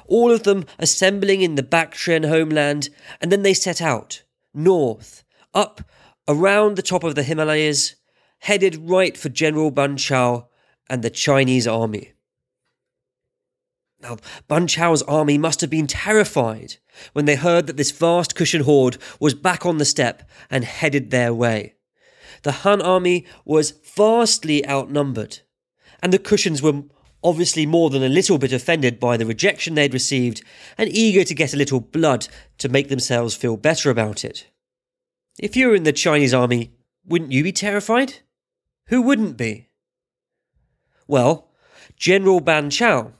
All 0.06 0.30
of 0.30 0.42
them 0.42 0.66
assembling 0.78 1.42
in 1.42 1.54
the 1.54 1.62
Bactrian 1.62 2.24
homeland, 2.24 2.90
and 3.20 3.32
then 3.32 3.42
they 3.42 3.54
set 3.54 3.80
out, 3.80 4.22
north, 4.54 5.24
up, 5.54 5.82
around 6.28 6.76
the 6.76 6.82
top 6.82 7.04
of 7.04 7.14
the 7.14 7.22
Himalayas, 7.22 7.96
headed 8.40 8.88
right 8.88 9.16
for 9.16 9.28
General 9.28 9.70
Ban 9.70 9.96
Chao 9.96 10.48
and 10.88 11.02
the 11.02 11.10
Chinese 11.10 11.66
army. 11.66 12.12
Now, 14.02 14.16
Ban 14.48 14.66
Chao's 14.66 15.02
army 15.02 15.38
must 15.38 15.60
have 15.60 15.70
been 15.70 15.86
terrified 15.86 16.76
when 17.12 17.24
they 17.24 17.36
heard 17.36 17.66
that 17.68 17.76
this 17.76 17.92
vast 17.92 18.34
Kushan 18.34 18.62
horde 18.62 18.98
was 19.20 19.32
back 19.32 19.64
on 19.64 19.78
the 19.78 19.84
steppe 19.84 20.28
and 20.50 20.64
headed 20.64 21.10
their 21.10 21.32
way. 21.32 21.76
The 22.42 22.52
Han 22.52 22.82
army 22.82 23.26
was 23.44 23.70
vastly 23.70 24.66
outnumbered, 24.66 25.40
and 26.02 26.12
the 26.12 26.18
Kushans 26.18 26.60
were 26.60 26.82
obviously 27.22 27.66
more 27.66 27.90
than 27.90 28.02
a 28.02 28.08
little 28.08 28.38
bit 28.38 28.52
offended 28.52 28.98
by 28.98 29.16
the 29.16 29.26
rejection 29.26 29.74
they'd 29.74 29.94
received 29.94 30.42
and 30.76 30.88
eager 30.90 31.24
to 31.24 31.34
get 31.34 31.54
a 31.54 31.56
little 31.56 31.80
blood 31.80 32.28
to 32.58 32.68
make 32.68 32.88
themselves 32.88 33.34
feel 33.34 33.56
better 33.56 33.90
about 33.90 34.24
it. 34.24 34.50
If 35.38 35.56
you 35.56 35.68
were 35.68 35.74
in 35.74 35.84
the 35.84 35.92
Chinese 35.92 36.34
army, 36.34 36.72
wouldn't 37.04 37.32
you 37.32 37.42
be 37.42 37.52
terrified? 37.52 38.14
Who 38.88 39.02
wouldn't 39.02 39.36
be? 39.36 39.68
Well, 41.06 41.48
General 41.96 42.40
Ban 42.40 42.70
Chao 42.70 43.12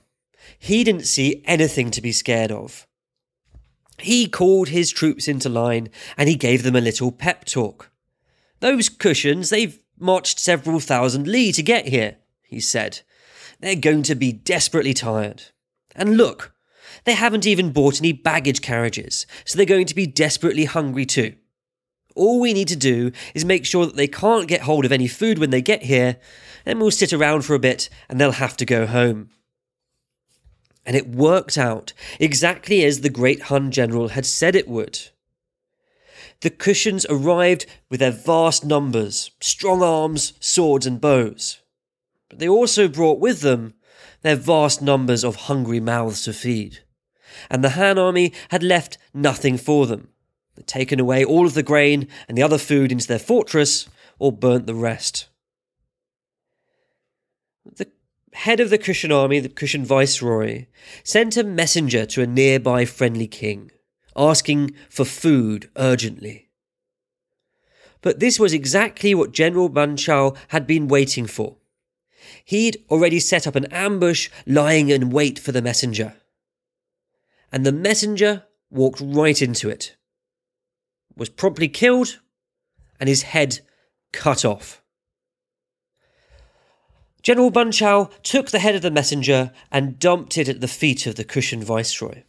he 0.58 0.84
didn't 0.84 1.06
see 1.06 1.42
anything 1.44 1.90
to 1.90 2.00
be 2.00 2.12
scared 2.12 2.52
of. 2.52 2.86
He 3.98 4.28
called 4.28 4.68
his 4.68 4.90
troops 4.90 5.28
into 5.28 5.48
line 5.48 5.90
and 6.16 6.28
he 6.28 6.34
gave 6.34 6.62
them 6.62 6.76
a 6.76 6.80
little 6.80 7.12
pep 7.12 7.44
talk. 7.44 7.90
Those 8.60 8.88
Kushans, 8.88 9.50
they've 9.50 9.78
marched 9.98 10.38
several 10.38 10.80
thousand 10.80 11.26
li 11.26 11.52
to 11.52 11.62
get 11.62 11.88
here, 11.88 12.16
he 12.42 12.60
said. 12.60 13.00
They're 13.62 13.76
going 13.76 14.02
to 14.04 14.16
be 14.16 14.32
desperately 14.32 14.92
tired. 14.92 15.44
And 15.94 16.16
look, 16.16 16.52
they 17.04 17.14
haven't 17.14 17.46
even 17.46 17.70
bought 17.70 18.00
any 18.00 18.12
baggage 18.12 18.60
carriages, 18.60 19.24
so 19.44 19.56
they're 19.56 19.64
going 19.64 19.86
to 19.86 19.94
be 19.94 20.06
desperately 20.06 20.64
hungry 20.64 21.06
too. 21.06 21.36
All 22.16 22.40
we 22.40 22.52
need 22.52 22.68
to 22.68 22.76
do 22.76 23.12
is 23.34 23.44
make 23.44 23.64
sure 23.64 23.86
that 23.86 23.94
they 23.94 24.08
can't 24.08 24.48
get 24.48 24.62
hold 24.62 24.84
of 24.84 24.90
any 24.90 25.06
food 25.06 25.38
when 25.38 25.50
they 25.50 25.62
get 25.62 25.84
here, 25.84 26.16
then 26.64 26.80
we'll 26.80 26.90
sit 26.90 27.12
around 27.12 27.42
for 27.42 27.54
a 27.54 27.60
bit 27.60 27.88
and 28.08 28.20
they'll 28.20 28.32
have 28.32 28.56
to 28.58 28.66
go 28.66 28.84
home. 28.84 29.30
And 30.84 30.96
it 30.96 31.08
worked 31.08 31.56
out 31.56 31.92
exactly 32.18 32.84
as 32.84 33.00
the 33.00 33.08
great 33.08 33.42
Han 33.42 33.70
general 33.70 34.08
had 34.08 34.26
said 34.26 34.56
it 34.56 34.66
would. 34.66 34.98
The 36.40 36.50
Kushans 36.50 37.06
arrived 37.08 37.66
with 37.88 38.00
their 38.00 38.10
vast 38.10 38.64
numbers, 38.64 39.30
strong 39.40 39.80
arms, 39.84 40.32
swords, 40.40 40.84
and 40.84 41.00
bows. 41.00 41.61
But 42.32 42.38
they 42.38 42.48
also 42.48 42.88
brought 42.88 43.18
with 43.18 43.42
them 43.42 43.74
their 44.22 44.36
vast 44.36 44.80
numbers 44.80 45.22
of 45.22 45.36
hungry 45.36 45.80
mouths 45.80 46.24
to 46.24 46.32
feed. 46.32 46.78
And 47.50 47.62
the 47.62 47.70
Han 47.70 47.98
army 47.98 48.32
had 48.48 48.62
left 48.62 48.96
nothing 49.12 49.58
for 49.58 49.86
them. 49.86 50.08
They'd 50.56 50.66
taken 50.66 50.98
away 50.98 51.26
all 51.26 51.44
of 51.44 51.52
the 51.52 51.62
grain 51.62 52.08
and 52.26 52.38
the 52.38 52.42
other 52.42 52.56
food 52.56 52.90
into 52.90 53.06
their 53.06 53.18
fortress, 53.18 53.86
or 54.18 54.32
burnt 54.32 54.66
the 54.66 54.74
rest. 54.74 55.28
The 57.76 57.90
head 58.32 58.60
of 58.60 58.70
the 58.70 58.78
Kushan 58.78 59.14
army, 59.14 59.38
the 59.38 59.50
Kushan 59.50 59.84
viceroy, 59.84 60.64
sent 61.04 61.36
a 61.36 61.44
messenger 61.44 62.06
to 62.06 62.22
a 62.22 62.26
nearby 62.26 62.86
friendly 62.86 63.26
king, 63.26 63.72
asking 64.16 64.74
for 64.88 65.04
food 65.04 65.68
urgently. 65.76 66.48
But 68.00 68.20
this 68.20 68.40
was 68.40 68.54
exactly 68.54 69.14
what 69.14 69.32
General 69.32 69.68
Ban 69.68 69.98
Chao 69.98 70.32
had 70.48 70.66
been 70.66 70.88
waiting 70.88 71.26
for. 71.26 71.58
He'd 72.44 72.84
already 72.90 73.20
set 73.20 73.46
up 73.46 73.56
an 73.56 73.66
ambush 73.66 74.28
lying 74.46 74.88
in 74.88 75.10
wait 75.10 75.38
for 75.38 75.52
the 75.52 75.62
messenger. 75.62 76.14
and 77.52 77.66
the 77.66 77.72
messenger 77.72 78.44
walked 78.70 79.00
right 79.04 79.42
into 79.42 79.68
it, 79.68 79.94
was 81.14 81.28
promptly 81.28 81.68
killed, 81.68 82.20
and 82.98 83.08
his 83.08 83.22
head 83.22 83.60
cut 84.12 84.44
off. 84.44 84.82
General 87.22 87.50
Ban 87.50 87.70
Chao 87.70 88.10
took 88.22 88.50
the 88.50 88.58
head 88.58 88.74
of 88.74 88.82
the 88.82 88.90
messenger 88.90 89.52
and 89.70 89.98
dumped 89.98 90.38
it 90.38 90.48
at 90.48 90.60
the 90.60 90.66
feet 90.66 91.06
of 91.06 91.14
the 91.14 91.24
Kushan 91.24 91.62
viceroy. 91.62 92.22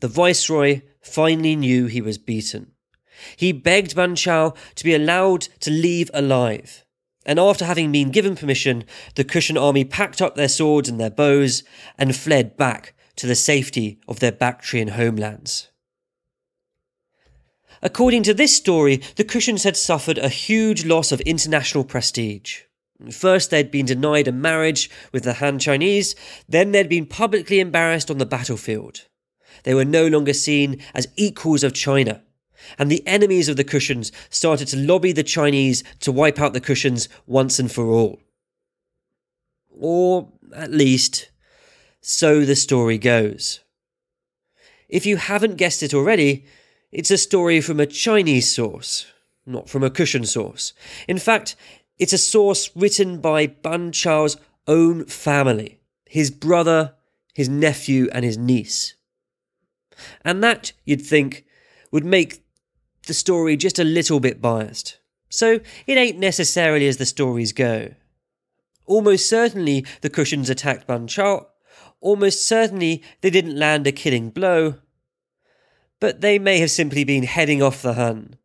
The 0.00 0.08
viceroy 0.08 0.80
finally 1.00 1.54
knew 1.54 1.86
he 1.86 2.00
was 2.00 2.18
beaten. 2.18 2.72
He 3.36 3.52
begged 3.52 3.94
Ban 3.94 4.16
Chao 4.16 4.54
to 4.74 4.84
be 4.84 4.94
allowed 4.94 5.42
to 5.60 5.70
leave 5.70 6.10
alive, 6.12 6.83
and 7.26 7.38
after 7.38 7.64
having 7.64 7.92
been 7.92 8.10
given 8.10 8.36
permission, 8.36 8.84
the 9.14 9.24
Kushan 9.24 9.60
army 9.60 9.84
packed 9.84 10.20
up 10.20 10.34
their 10.34 10.48
swords 10.48 10.88
and 10.88 11.00
their 11.00 11.10
bows 11.10 11.62
and 11.98 12.14
fled 12.14 12.56
back 12.56 12.94
to 13.16 13.26
the 13.26 13.34
safety 13.34 13.98
of 14.08 14.20
their 14.20 14.32
Bactrian 14.32 14.88
homelands. 14.88 15.70
According 17.82 18.22
to 18.24 18.34
this 18.34 18.56
story, 18.56 19.02
the 19.16 19.24
Kushans 19.24 19.64
had 19.64 19.76
suffered 19.76 20.18
a 20.18 20.28
huge 20.28 20.86
loss 20.86 21.12
of 21.12 21.20
international 21.22 21.84
prestige. 21.84 22.62
First, 23.10 23.50
they'd 23.50 23.70
been 23.70 23.86
denied 23.86 24.28
a 24.28 24.32
marriage 24.32 24.88
with 25.12 25.24
the 25.24 25.34
Han 25.34 25.58
Chinese, 25.58 26.14
then, 26.48 26.72
they'd 26.72 26.88
been 26.88 27.06
publicly 27.06 27.60
embarrassed 27.60 28.10
on 28.10 28.18
the 28.18 28.26
battlefield. 28.26 29.02
They 29.64 29.74
were 29.74 29.84
no 29.84 30.06
longer 30.06 30.32
seen 30.32 30.80
as 30.94 31.08
equals 31.16 31.62
of 31.62 31.74
China, 31.74 32.22
and 32.78 32.90
the 32.90 33.06
enemies 33.06 33.48
of 33.48 33.56
the 33.56 33.64
Kushans 33.64 34.10
started 34.30 34.68
to 34.68 34.76
lobby 34.76 35.12
the 35.12 35.22
Chinese 35.22 35.82
to 36.00 36.12
wipe 36.12 36.40
out 36.40 36.52
the 36.52 36.60
Kushans 36.60 37.08
once 37.26 37.58
and 37.58 37.70
for 37.70 37.86
all. 37.86 38.20
Or, 39.70 40.32
at 40.54 40.70
least, 40.70 41.30
so 42.00 42.44
the 42.44 42.56
story 42.56 42.98
goes. 42.98 43.60
If 44.88 45.06
you 45.06 45.16
haven't 45.16 45.56
guessed 45.56 45.82
it 45.82 45.94
already, 45.94 46.44
it's 46.92 47.10
a 47.10 47.18
story 47.18 47.60
from 47.60 47.80
a 47.80 47.86
Chinese 47.86 48.54
source, 48.54 49.06
not 49.44 49.68
from 49.68 49.82
a 49.82 49.90
Kushan 49.90 50.26
source. 50.26 50.72
In 51.08 51.18
fact, 51.18 51.56
it's 51.98 52.12
a 52.12 52.18
source 52.18 52.70
written 52.76 53.20
by 53.20 53.46
Ban 53.46 53.90
Chao's 53.90 54.36
own 54.66 55.04
family, 55.06 55.80
his 56.06 56.30
brother, 56.30 56.94
his 57.34 57.48
nephew, 57.48 58.08
and 58.12 58.24
his 58.24 58.38
niece. 58.38 58.94
And 60.24 60.42
that, 60.44 60.72
you'd 60.84 61.02
think, 61.02 61.44
would 61.90 62.04
make 62.04 62.43
the 63.06 63.14
story 63.14 63.56
just 63.56 63.78
a 63.78 63.84
little 63.84 64.20
bit 64.20 64.40
biased. 64.40 64.98
So 65.28 65.60
it 65.86 65.98
ain't 65.98 66.18
necessarily 66.18 66.86
as 66.86 66.96
the 66.96 67.06
stories 67.06 67.52
go. 67.52 67.94
Almost 68.86 69.28
certainly 69.28 69.84
the 70.02 70.10
Kushans 70.10 70.50
attacked 70.50 70.86
Ban 70.86 71.06
Chao, 71.06 71.46
Almost 72.04 72.46
certainly 72.46 73.02
they 73.22 73.30
didn't 73.30 73.58
land 73.58 73.86
a 73.86 73.92
killing 73.92 74.28
blow, 74.28 74.74
but 76.00 76.20
they 76.20 76.38
may 76.38 76.58
have 76.58 76.70
simply 76.70 77.02
been 77.02 77.22
heading 77.22 77.62
off 77.62 77.80
the 77.80 77.94
Han, 77.94 78.36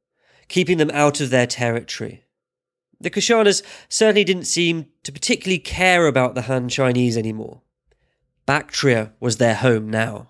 keeping 0.48 0.78
them 0.78 0.90
out 0.94 1.20
of 1.20 1.30
their 1.30 1.46
territory. 1.46 2.24
The 3.02 3.10
Kushanas 3.10 3.62
certainly 3.90 4.24
didn't 4.24 4.46
seem 4.46 4.86
to 5.04 5.12
particularly 5.12 5.60
care 5.60 6.08
about 6.08 6.36
the 6.36 6.44
Han 6.44 6.70
Chinese 6.70 7.18
anymore. 7.18 7.62
Bactria 8.46 9.12
was 9.20 9.38
their 9.38 9.56
home 9.56 9.90
now. 9.90 10.30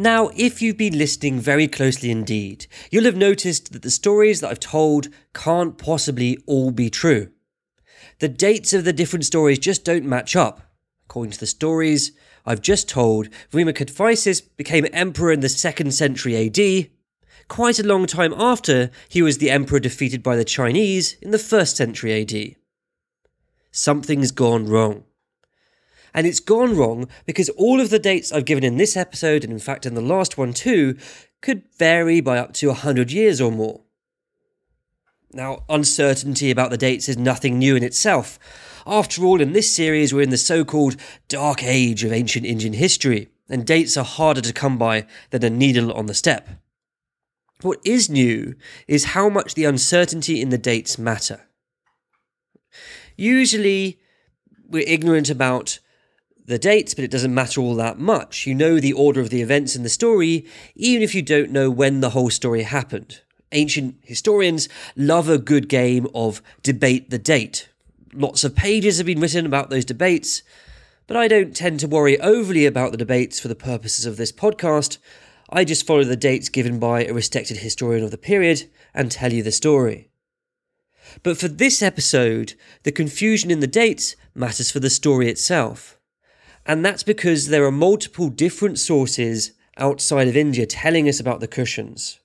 Now, 0.00 0.30
if 0.34 0.62
you've 0.62 0.78
been 0.78 0.96
listening 0.96 1.40
very 1.40 1.68
closely 1.68 2.10
indeed, 2.10 2.66
you'll 2.90 3.04
have 3.04 3.16
noticed 3.16 3.74
that 3.74 3.82
the 3.82 3.90
stories 3.90 4.40
that 4.40 4.48
I've 4.48 4.58
told 4.58 5.08
can't 5.34 5.76
possibly 5.76 6.38
all 6.46 6.70
be 6.70 6.88
true. 6.88 7.28
The 8.18 8.28
dates 8.30 8.72
of 8.72 8.84
the 8.84 8.94
different 8.94 9.26
stories 9.26 9.58
just 9.58 9.84
don't 9.84 10.06
match 10.06 10.34
up. 10.34 10.62
According 11.04 11.32
to 11.32 11.40
the 11.40 11.46
stories 11.46 12.12
I've 12.46 12.62
just 12.62 12.88
told, 12.88 13.28
Vima 13.52 13.74
Kadphises 13.74 14.40
became 14.56 14.86
emperor 14.90 15.32
in 15.32 15.40
the 15.40 15.48
2nd 15.48 15.92
century 15.92 16.46
AD, 16.46 16.88
quite 17.48 17.78
a 17.78 17.86
long 17.86 18.06
time 18.06 18.32
after 18.38 18.90
he 19.06 19.20
was 19.20 19.36
the 19.36 19.50
emperor 19.50 19.80
defeated 19.80 20.22
by 20.22 20.34
the 20.34 20.46
Chinese 20.46 21.18
in 21.20 21.30
the 21.30 21.36
1st 21.36 21.76
century 21.76 22.22
AD. 22.22 22.56
Something's 23.70 24.30
gone 24.30 24.64
wrong. 24.64 25.04
And 26.14 26.26
it's 26.26 26.40
gone 26.40 26.76
wrong 26.76 27.08
because 27.26 27.48
all 27.50 27.80
of 27.80 27.90
the 27.90 27.98
dates 27.98 28.32
I've 28.32 28.44
given 28.44 28.64
in 28.64 28.76
this 28.76 28.96
episode, 28.96 29.44
and 29.44 29.52
in 29.52 29.58
fact 29.58 29.86
in 29.86 29.94
the 29.94 30.00
last 30.00 30.38
one 30.38 30.52
too, 30.52 30.96
could 31.40 31.62
vary 31.78 32.20
by 32.20 32.38
up 32.38 32.52
to 32.54 32.68
100 32.68 33.10
years 33.12 33.40
or 33.40 33.52
more. 33.52 33.82
Now, 35.32 35.64
uncertainty 35.68 36.50
about 36.50 36.70
the 36.70 36.76
dates 36.76 37.08
is 37.08 37.16
nothing 37.16 37.58
new 37.58 37.76
in 37.76 37.84
itself. 37.84 38.38
After 38.86 39.24
all, 39.24 39.40
in 39.40 39.52
this 39.52 39.72
series, 39.72 40.12
we're 40.12 40.22
in 40.22 40.30
the 40.30 40.36
so 40.36 40.64
called 40.64 40.96
dark 41.28 41.62
age 41.62 42.02
of 42.02 42.12
ancient 42.12 42.44
Indian 42.44 42.72
history, 42.72 43.28
and 43.48 43.64
dates 43.64 43.96
are 43.96 44.04
harder 44.04 44.40
to 44.40 44.52
come 44.52 44.76
by 44.76 45.06
than 45.30 45.44
a 45.44 45.50
needle 45.50 45.92
on 45.92 46.06
the 46.06 46.14
steppe. 46.14 46.48
What 47.62 47.78
is 47.84 48.10
new 48.10 48.56
is 48.88 49.06
how 49.06 49.28
much 49.28 49.54
the 49.54 49.66
uncertainty 49.66 50.40
in 50.40 50.48
the 50.48 50.58
dates 50.58 50.98
matter. 50.98 51.42
Usually, 53.16 54.00
we're 54.66 54.88
ignorant 54.88 55.30
about 55.30 55.78
the 56.50 56.58
dates, 56.58 56.92
but 56.92 57.04
it 57.04 57.10
doesn't 57.10 57.32
matter 57.32 57.60
all 57.60 57.74
that 57.76 57.98
much. 57.98 58.46
You 58.46 58.54
know 58.54 58.78
the 58.78 58.92
order 58.92 59.20
of 59.20 59.30
the 59.30 59.40
events 59.40 59.74
in 59.74 59.82
the 59.82 59.88
story, 59.88 60.44
even 60.74 61.02
if 61.02 61.14
you 61.14 61.22
don't 61.22 61.50
know 61.50 61.70
when 61.70 62.00
the 62.00 62.10
whole 62.10 62.28
story 62.28 62.62
happened. 62.62 63.20
Ancient 63.52 63.96
historians 64.02 64.68
love 64.96 65.28
a 65.28 65.38
good 65.38 65.68
game 65.68 66.06
of 66.14 66.42
debate 66.62 67.10
the 67.10 67.18
date. 67.18 67.68
Lots 68.12 68.44
of 68.44 68.56
pages 68.56 68.98
have 68.98 69.06
been 69.06 69.20
written 69.20 69.46
about 69.46 69.70
those 69.70 69.84
debates, 69.84 70.42
but 71.06 71.16
I 71.16 71.28
don't 71.28 71.54
tend 71.56 71.80
to 71.80 71.88
worry 71.88 72.20
overly 72.20 72.66
about 72.66 72.90
the 72.90 72.98
debates 72.98 73.40
for 73.40 73.48
the 73.48 73.54
purposes 73.54 74.04
of 74.04 74.16
this 74.16 74.32
podcast. 74.32 74.98
I 75.50 75.64
just 75.64 75.86
follow 75.86 76.04
the 76.04 76.16
dates 76.16 76.48
given 76.48 76.78
by 76.78 77.04
a 77.04 77.14
respected 77.14 77.58
historian 77.58 78.04
of 78.04 78.10
the 78.10 78.18
period 78.18 78.68
and 78.92 79.10
tell 79.10 79.32
you 79.32 79.42
the 79.42 79.52
story. 79.52 80.10
But 81.22 81.38
for 81.38 81.48
this 81.48 81.82
episode, 81.82 82.54
the 82.82 82.92
confusion 82.92 83.50
in 83.50 83.60
the 83.60 83.66
dates 83.66 84.16
matters 84.34 84.70
for 84.70 84.80
the 84.80 84.90
story 84.90 85.28
itself. 85.28 85.99
And 86.66 86.84
that's 86.84 87.02
because 87.02 87.48
there 87.48 87.64
are 87.64 87.72
multiple 87.72 88.28
different 88.28 88.78
sources 88.78 89.52
outside 89.76 90.28
of 90.28 90.36
India 90.36 90.66
telling 90.66 91.08
us 91.08 91.18
about 91.18 91.40
the 91.40 91.48
Kushans. 91.48 92.18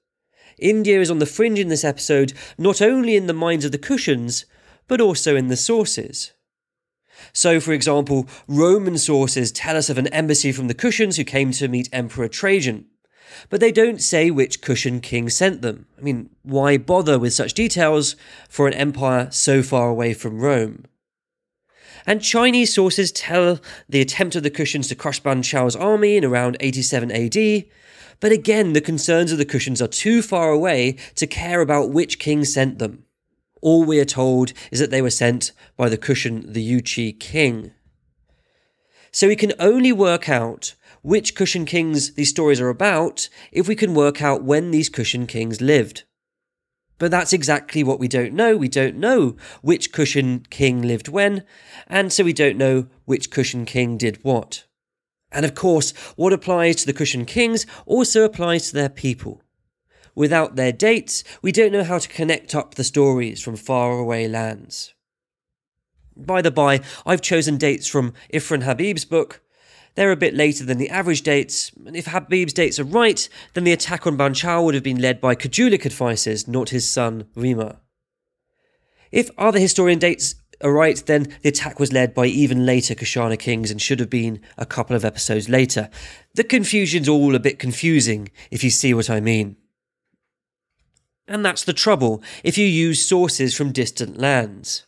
India 0.58 1.02
is 1.02 1.12
on 1.12 1.19
the 1.19 1.26
fringe 1.26 1.60
in 1.60 1.67
this 1.67 1.84
episode, 1.84 2.34
not 2.58 2.82
only 2.82 3.15
in 3.15 3.28
the 3.28 3.34
minds 3.34 3.65
of 3.65 3.71
the 3.71 3.78
Kushans, 3.78 4.45
but 4.88 5.02
also 5.02 5.36
in 5.36 5.48
the 5.48 5.58
sources. 5.58 6.32
So, 7.34 7.60
for 7.60 7.74
example, 7.74 8.28
Roman 8.48 8.98
sources 8.98 9.52
tell 9.52 9.78
us 9.78 9.89
of 9.89 9.98
an 9.98 10.08
embassy 10.08 10.52
from 10.52 10.67
the 10.67 10.74
Kushans 10.74 11.17
who 11.17 11.24
came 11.24 11.52
to 11.54 11.67
meet 11.67 11.89
Emperor 11.91 12.28
Trajan. 12.28 12.86
But 13.50 13.60
they 13.60 13.71
don't 13.71 14.02
say 14.02 14.32
which 14.32 14.62
Kushan 14.62 15.02
king 15.02 15.30
sent 15.30 15.62
them. 15.62 15.88
I 15.98 16.02
mean, 16.02 16.30
why 16.43 16.78
bother 16.78 17.17
with 17.19 17.34
such 17.34 17.54
details 17.54 18.15
for 18.50 18.67
an 18.67 18.74
empire 18.74 19.30
so 19.32 19.63
far 19.63 19.89
away 19.89 20.13
from 20.13 20.39
Rome? 20.39 20.86
And 22.08 22.22
Chinese 22.22 22.74
sources 22.74 23.12
tell 23.12 23.60
the 23.89 24.02
attempt 24.02 24.36
of 24.36 24.44
the 24.44 24.52
Kushans 24.52 24.88
to 24.89 24.96
crush 24.96 25.20
Ban 25.20 25.41
Chao's 25.41 25.76
army 25.76 26.18
in 26.18 26.24
around 26.26 26.58
87 26.60 27.12
AD. 27.12 27.65
But 28.20 28.32
again, 28.32 28.74
the 28.74 28.82
concerns 28.82 29.32
of 29.32 29.38
the 29.38 29.46
Kushans 29.46 29.82
are 29.82 29.88
too 29.88 30.22
far 30.22 30.52
away 30.52 30.98
to 31.15 31.28
care 31.28 31.62
about 31.62 31.91
which 31.91 32.20
king 32.20 32.46
sent 32.46 32.80
them. 32.80 33.06
All 33.62 33.84
we 33.84 34.00
are 34.00 34.06
told 34.06 34.54
is 34.72 34.80
that 34.80 34.91
they 34.91 35.02
were 35.02 35.10
sent 35.10 35.52
by 35.76 35.89
the 35.89 35.98
Kushan, 35.98 36.54
the 36.54 36.63
Yuezhi 36.63 37.20
king. 37.20 37.72
So 39.12 39.28
we 39.28 39.36
can 39.36 39.54
only 39.60 39.91
work 39.91 40.30
out 40.30 40.76
which 41.02 41.36
Kushan 41.36 41.65
kings 41.65 42.13
these 42.13 42.30
stories 42.30 42.62
are 42.62 42.70
about 42.70 43.30
if 43.52 43.68
we 43.68 43.76
can 43.76 43.94
work 43.94 44.22
out 44.22 44.44
when 44.44 44.72
these 44.72 44.89
Kushan 44.89 45.28
kings 45.28 45.62
lived. 45.62 46.04
But 46.97 47.12
that's 47.12 47.34
exactly 47.34 47.84
what 47.84 47.99
we 47.99 48.08
don't 48.08 48.34
know. 48.34 48.55
We 48.55 48.69
don't 48.69 48.95
know 48.95 49.36
which 49.62 49.91
Kushan 49.91 50.49
king 50.49 50.81
lived 50.81 51.10
when, 51.10 51.43
and 51.88 52.12
so 52.12 52.23
we 52.23 52.34
don't 52.34 52.58
know 52.58 52.88
which 53.03 53.31
Kushan 53.31 53.67
king 53.67 53.97
did 53.97 54.23
what. 54.23 54.65
And 55.31 55.46
of 55.46 55.56
course, 55.56 55.91
what 56.15 56.31
applies 56.31 56.77
to 56.77 56.85
the 56.85 56.93
Kushan 56.93 57.27
kings 57.27 57.65
also 57.85 58.23
applies 58.23 58.69
to 58.69 58.73
their 58.73 58.89
people. 58.89 59.41
Without 60.15 60.56
their 60.56 60.71
dates, 60.71 61.25
we 61.41 61.52
don't 61.52 61.73
know 61.73 61.83
how 61.83 62.00
to 62.00 62.08
connect 62.08 62.56
up 62.56 62.75
the 62.75 62.85
stories 62.85 63.41
from 63.41 63.58
faraway 63.58 64.29
lands. 64.29 64.93
By 66.15 66.41
the 66.41 66.52
by, 66.52 66.79
I've 67.06 67.21
chosen 67.21 67.58
dates 67.58 67.87
from 67.87 68.13
Irfan 68.33 68.63
Habib's 68.63 69.04
book, 69.04 69.41
they're 69.96 70.12
a 70.12 70.17
bit 70.17 70.33
later 70.33 70.65
than 70.65 70.77
the 70.77 70.89
average 70.89 71.21
dates, 71.21 71.71
and 71.85 71.96
if 71.96 72.06
Habib's 72.06 72.54
dates 72.54 72.79
are 72.79 72.83
right, 72.83 73.27
then 73.54 73.63
the 73.63 73.71
attack 73.71 74.06
on 74.06 74.17
Ban 74.17 74.33
Chao 74.33 74.62
would 74.63 74.75
have 74.75 74.83
been 74.83 75.02
led 75.02 75.21
by 75.21 75.35
Kujula 75.35 75.79
Kadphises, 75.79 76.48
not 76.48 76.69
his 76.69 76.87
son 76.87 77.25
Vima. 77.35 77.77
If 79.12 79.29
other 79.37 79.60
historian 79.60 80.00
dates 80.00 80.35
are 80.62 80.71
right, 80.71 81.02
then 81.06 81.33
the 81.41 81.50
attack 81.50 81.79
was 81.79 81.93
led 81.93 82.13
by 82.13 82.25
even 82.25 82.65
later 82.65 82.96
Kushana 82.96 83.39
kings 83.39 83.71
and 83.71 83.81
should 83.81 84.00
have 84.00 84.10
been 84.10 84.41
a 84.58 84.65
couple 84.65 84.96
of 84.96 85.06
episodes 85.06 85.48
later. 85.48 85.89
The 86.33 86.43
confusion's 86.43 87.08
all 87.08 87.35
a 87.35 87.39
bit 87.39 87.60
confusing, 87.60 88.29
if 88.52 88.63
you 88.63 88.69
see 88.69 88.93
what 88.93 89.10
I 89.10 89.19
mean. 89.19 89.56
And 91.27 91.46
that's 91.46 91.63
the 91.63 91.73
trouble 91.73 92.21
if 92.43 92.58
you 92.58 92.67
use 92.67 93.08
sources 93.08 93.56
from 93.56 93.71
distant 93.71 94.17
lands. 94.17 94.85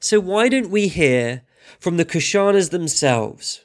So 0.00 0.20
why 0.20 0.48
don't 0.48 0.70
we 0.70 0.88
hear 0.88 1.42
from 1.78 1.96
the 1.96 2.04
Kushanas 2.04 2.70
themselves? 2.70 3.63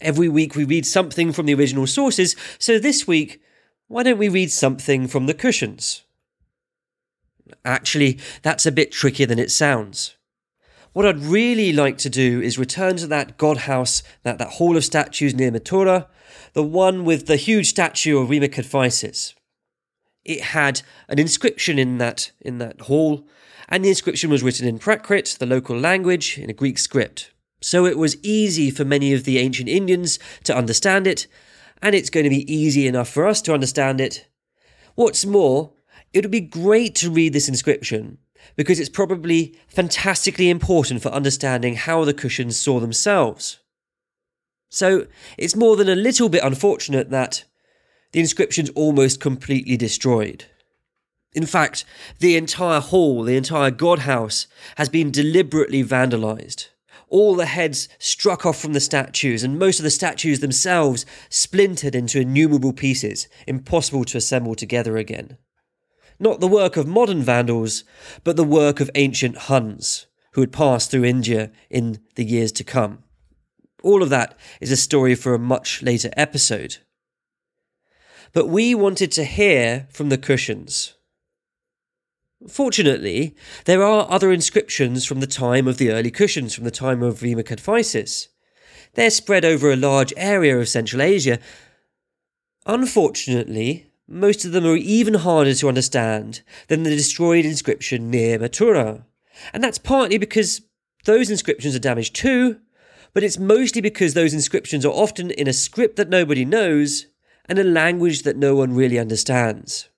Every 0.00 0.28
week 0.28 0.54
we 0.54 0.64
read 0.64 0.84
something 0.84 1.32
from 1.32 1.46
the 1.46 1.54
original 1.54 1.86
sources, 1.86 2.36
so 2.58 2.78
this 2.78 3.06
week, 3.06 3.40
why 3.88 4.02
don't 4.02 4.18
we 4.18 4.28
read 4.28 4.50
something 4.50 5.08
from 5.08 5.26
the 5.26 5.34
Kushans? 5.34 6.02
Actually, 7.64 8.18
that's 8.42 8.66
a 8.66 8.72
bit 8.72 8.92
trickier 8.92 9.26
than 9.26 9.38
it 9.38 9.50
sounds. 9.50 10.16
What 10.92 11.06
I'd 11.06 11.20
really 11.20 11.72
like 11.72 11.98
to 11.98 12.10
do 12.10 12.40
is 12.40 12.58
return 12.58 12.96
to 12.96 13.06
that 13.06 13.36
god 13.38 13.58
house, 13.58 14.02
that, 14.22 14.38
that 14.38 14.54
hall 14.54 14.76
of 14.76 14.84
statues 14.84 15.34
near 15.34 15.50
Mathura, 15.50 16.06
the 16.52 16.62
one 16.62 17.04
with 17.04 17.26
the 17.26 17.36
huge 17.36 17.68
statue 17.68 18.18
of 18.18 18.28
Vima 18.28 18.48
Kadphises. 18.48 19.34
It 20.24 20.40
had 20.40 20.82
an 21.08 21.18
inscription 21.18 21.78
in 21.78 21.98
that 21.98 22.32
in 22.40 22.58
that 22.58 22.82
hall, 22.82 23.26
and 23.68 23.84
the 23.84 23.90
inscription 23.90 24.30
was 24.30 24.42
written 24.42 24.66
in 24.66 24.78
Prakrit, 24.78 25.38
the 25.38 25.46
local 25.46 25.78
language, 25.78 26.38
in 26.38 26.50
a 26.50 26.54
Greek 26.54 26.78
script. 26.78 27.30
So 27.66 27.84
it 27.84 27.98
was 27.98 28.16
easy 28.22 28.70
for 28.70 28.84
many 28.84 29.12
of 29.12 29.24
the 29.24 29.38
ancient 29.38 29.68
Indians 29.68 30.20
to 30.44 30.56
understand 30.56 31.04
it, 31.08 31.26
and 31.82 31.96
it's 31.96 32.10
going 32.10 32.22
to 32.22 32.30
be 32.30 32.46
easy 32.52 32.86
enough 32.86 33.08
for 33.08 33.26
us 33.26 33.42
to 33.42 33.52
understand 33.52 34.00
it. 34.00 34.28
What's 34.94 35.26
more, 35.26 35.72
it 36.12 36.22
would 36.22 36.30
be 36.30 36.40
great 36.40 36.94
to 36.94 37.10
read 37.10 37.32
this 37.32 37.48
inscription 37.48 38.18
because 38.54 38.78
it's 38.78 38.88
probably 38.88 39.58
fantastically 39.66 40.48
important 40.48 41.02
for 41.02 41.08
understanding 41.08 41.74
how 41.74 42.04
the 42.04 42.14
Kushans 42.14 42.52
saw 42.52 42.78
themselves. 42.78 43.58
So 44.68 45.08
it's 45.36 45.56
more 45.56 45.74
than 45.74 45.88
a 45.88 45.96
little 45.96 46.28
bit 46.28 46.44
unfortunate 46.44 47.10
that 47.10 47.42
the 48.12 48.20
inscription's 48.20 48.70
almost 48.76 49.20
completely 49.20 49.76
destroyed. 49.76 50.44
In 51.32 51.46
fact, 51.46 51.84
the 52.20 52.36
entire 52.36 52.78
hall, 52.78 53.24
the 53.24 53.36
entire 53.36 53.72
god 53.72 54.00
house, 54.00 54.46
has 54.76 54.88
been 54.88 55.10
deliberately 55.10 55.82
vandalized. 55.82 56.68
All 57.08 57.36
the 57.36 57.46
heads 57.46 57.88
struck 57.98 58.44
off 58.44 58.60
from 58.60 58.72
the 58.72 58.80
statues, 58.80 59.44
and 59.44 59.58
most 59.58 59.78
of 59.78 59.84
the 59.84 59.90
statues 59.90 60.40
themselves 60.40 61.06
splintered 61.28 61.94
into 61.94 62.20
innumerable 62.20 62.72
pieces, 62.72 63.28
impossible 63.46 64.04
to 64.06 64.18
assemble 64.18 64.54
together 64.54 64.96
again. 64.96 65.38
Not 66.18 66.40
the 66.40 66.48
work 66.48 66.76
of 66.76 66.86
modern 66.86 67.22
Vandals, 67.22 67.84
but 68.24 68.36
the 68.36 68.44
work 68.44 68.80
of 68.80 68.90
ancient 68.94 69.36
Huns 69.36 70.06
who 70.32 70.40
had 70.40 70.52
passed 70.52 70.90
through 70.90 71.04
India 71.04 71.50
in 71.70 72.00
the 72.16 72.24
years 72.24 72.52
to 72.52 72.64
come. 72.64 73.04
All 73.82 74.02
of 74.02 74.10
that 74.10 74.36
is 74.60 74.70
a 74.70 74.76
story 74.76 75.14
for 75.14 75.32
a 75.32 75.38
much 75.38 75.82
later 75.82 76.10
episode. 76.16 76.78
But 78.32 78.48
we 78.48 78.74
wanted 78.74 79.12
to 79.12 79.24
hear 79.24 79.86
from 79.90 80.08
the 80.08 80.18
Kushans. 80.18 80.95
Fortunately, 82.48 83.34
there 83.64 83.82
are 83.82 84.06
other 84.10 84.30
inscriptions 84.30 85.06
from 85.06 85.20
the 85.20 85.26
time 85.26 85.66
of 85.66 85.78
the 85.78 85.90
early 85.90 86.10
Kushans, 86.10 86.54
from 86.54 86.64
the 86.64 86.70
time 86.70 87.02
of 87.02 87.18
Vima 87.18 87.42
Kadphises. 87.42 88.28
They're 88.92 89.10
spread 89.10 89.44
over 89.44 89.72
a 89.72 89.76
large 89.76 90.12
area 90.16 90.58
of 90.58 90.68
Central 90.68 91.00
Asia. 91.00 91.38
Unfortunately, 92.66 93.86
most 94.06 94.44
of 94.44 94.52
them 94.52 94.66
are 94.66 94.76
even 94.76 95.14
harder 95.14 95.54
to 95.54 95.68
understand 95.68 96.42
than 96.68 96.82
the 96.82 96.90
destroyed 96.90 97.46
inscription 97.46 98.10
near 98.10 98.38
Mathura. 98.38 99.04
And 99.52 99.64
that's 99.64 99.78
partly 99.78 100.18
because 100.18 100.60
those 101.04 101.30
inscriptions 101.30 101.74
are 101.74 101.80
damaged 101.80 102.14
too, 102.14 102.60
but 103.14 103.24
it's 103.24 103.38
mostly 103.38 103.80
because 103.80 104.12
those 104.12 104.34
inscriptions 104.34 104.84
are 104.84 104.92
often 104.92 105.30
in 105.30 105.48
a 105.48 105.52
script 105.52 105.96
that 105.96 106.10
nobody 106.10 106.44
knows 106.44 107.06
and 107.48 107.58
a 107.58 107.64
language 107.64 108.22
that 108.22 108.36
no 108.36 108.54
one 108.54 108.74
really 108.74 108.98
understands. 108.98 109.88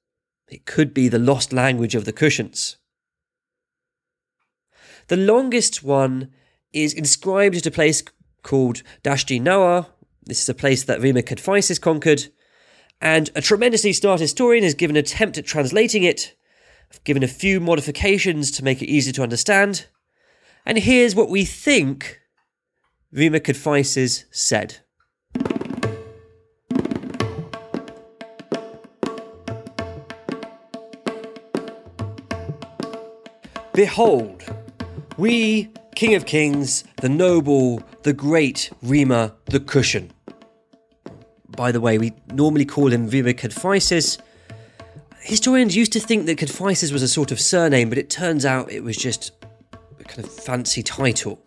It 0.49 0.65
could 0.65 0.95
be 0.95 1.09
the 1.09 1.19
lost 1.19 1.53
language 1.53 1.95
of 1.95 2.05
the 2.05 2.13
Kushans. 2.13 2.77
The 5.09 5.17
longest 5.17 5.83
one 5.83 6.31
is 6.73 6.93
inscribed 6.93 7.57
at 7.57 7.67
a 7.67 7.71
place 7.71 8.03
called 8.43 8.83
Dashti 9.03 9.41
Nawa. 9.41 9.87
This 10.23 10.43
is 10.43 10.49
a 10.49 10.55
place 10.55 10.85
that 10.85 11.01
Vima 11.01 11.23
Kadphises 11.23 11.81
conquered, 11.81 12.29
and 13.01 13.31
a 13.35 13.41
tremendously 13.41 13.93
smart 13.93 14.21
historian 14.21 14.65
has 14.65 14.75
given 14.75 14.97
an 14.97 15.01
attempt 15.01 15.39
at 15.39 15.47
translating 15.47 16.03
it, 16.03 16.35
given 17.05 17.23
a 17.23 17.29
few 17.29 17.61
modifications 17.61 18.51
to 18.51 18.65
make 18.65 18.83
it 18.83 18.89
easier 18.89 19.13
to 19.15 19.23
understand. 19.23 19.87
And 20.67 20.79
here's 20.79 21.15
what 21.15 21.31
we 21.31 21.45
think 21.45 22.21
Vima 23.15 23.41
Kadphises 23.41 24.25
said. 24.31 24.79
Behold, 33.79 34.43
we, 35.19 35.71
King 35.95 36.17
of 36.17 36.27
Kings, 36.27 36.83
the 36.97 37.09
noble, 37.09 37.81
the 38.03 38.13
great 38.13 38.73
Vima 38.83 39.35
the 39.45 39.61
Kushan. 39.61 40.11
By 41.51 41.71
the 41.71 41.81
way, 41.81 41.97
we 41.97 42.13
normally 42.33 42.65
call 42.65 42.93
him 42.93 43.09
Vima 43.09 43.33
Kadphises. 43.35 44.19
Historians 45.21 45.77
used 45.77 45.93
to 45.93 46.01
think 46.01 46.27
that 46.27 46.39
Kadphises 46.39 46.93
was 46.93 47.05
a 47.05 47.09
sort 47.09 47.31
of 47.31 47.39
surname, 47.39 47.89
but 47.89 47.99
it 47.99 48.11
turns 48.11 48.45
out 48.45 48.69
it 48.69 48.83
was 48.83 48.97
just 48.97 49.31
a 50.01 50.03
kind 50.03 50.27
of 50.27 50.33
fancy 50.35 50.83
title. 50.83 51.41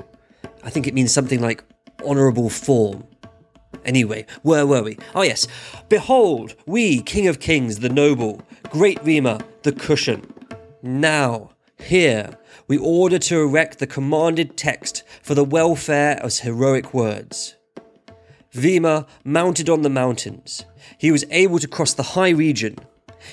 I 0.63 0.69
think 0.69 0.87
it 0.87 0.93
means 0.93 1.11
something 1.11 1.41
like 1.41 1.65
honourable 2.01 2.49
form. 2.49 3.03
Anyway, 3.83 4.25
where 4.43 4.65
were 4.65 4.83
we? 4.83 4.97
Oh, 5.15 5.23
yes. 5.23 5.49
Behold, 5.89 6.55
we, 6.65 7.01
King 7.01 7.27
of 7.27 7.41
Kings, 7.41 7.79
the 7.79 7.89
noble, 7.89 8.41
great 8.69 8.99
Vima, 8.99 9.43
the 9.63 9.73
Kushan. 9.73 10.23
Now, 10.81 11.49
here, 11.81 12.37
we 12.67 12.77
order 12.77 13.19
to 13.19 13.41
erect 13.41 13.79
the 13.79 13.87
commanded 13.87 14.55
text 14.57 15.03
for 15.21 15.35
the 15.35 15.43
welfare 15.43 16.17
of 16.23 16.37
heroic 16.39 16.93
words. 16.93 17.55
Vima 18.53 19.07
mounted 19.23 19.69
on 19.69 19.81
the 19.81 19.89
mountains. 19.89 20.65
He 20.97 21.11
was 21.11 21.25
able 21.31 21.59
to 21.59 21.67
cross 21.67 21.93
the 21.93 22.03
high 22.03 22.29
region. 22.29 22.77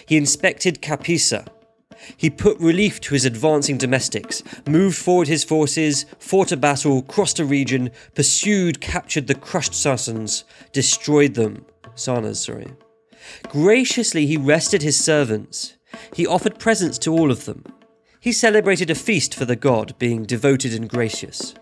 He 0.06 0.16
inspected 0.16 0.82
Kapisa. 0.82 1.46
He 2.16 2.30
put 2.30 2.58
relief 2.60 3.00
to 3.02 3.14
his 3.14 3.24
advancing 3.24 3.76
domestics, 3.76 4.42
moved 4.66 4.96
forward 4.96 5.28
his 5.28 5.44
forces, 5.44 6.06
fought 6.18 6.52
a 6.52 6.56
battle, 6.56 7.02
crossed 7.02 7.40
a 7.40 7.44
region, 7.44 7.90
pursued, 8.14 8.80
captured 8.80 9.26
the 9.26 9.34
crushed 9.34 9.74
Sasans, 9.74 10.44
destroyed 10.72 11.34
them. 11.34 11.64
Sanas, 11.96 12.36
sorry. 12.36 12.72
Graciously 13.48 14.26
he 14.26 14.36
rested 14.36 14.82
his 14.82 15.02
servants. 15.02 15.74
He 16.14 16.26
offered 16.26 16.58
presents 16.58 16.98
to 16.98 17.12
all 17.12 17.30
of 17.30 17.44
them. 17.44 17.64
He 18.20 18.32
celebrated 18.32 18.90
a 18.90 18.96
feast 18.96 19.32
for 19.34 19.44
the 19.44 19.54
god, 19.54 19.94
being 19.98 20.24
devoted 20.24 20.74
and 20.74 20.88
gracious. 20.88 21.54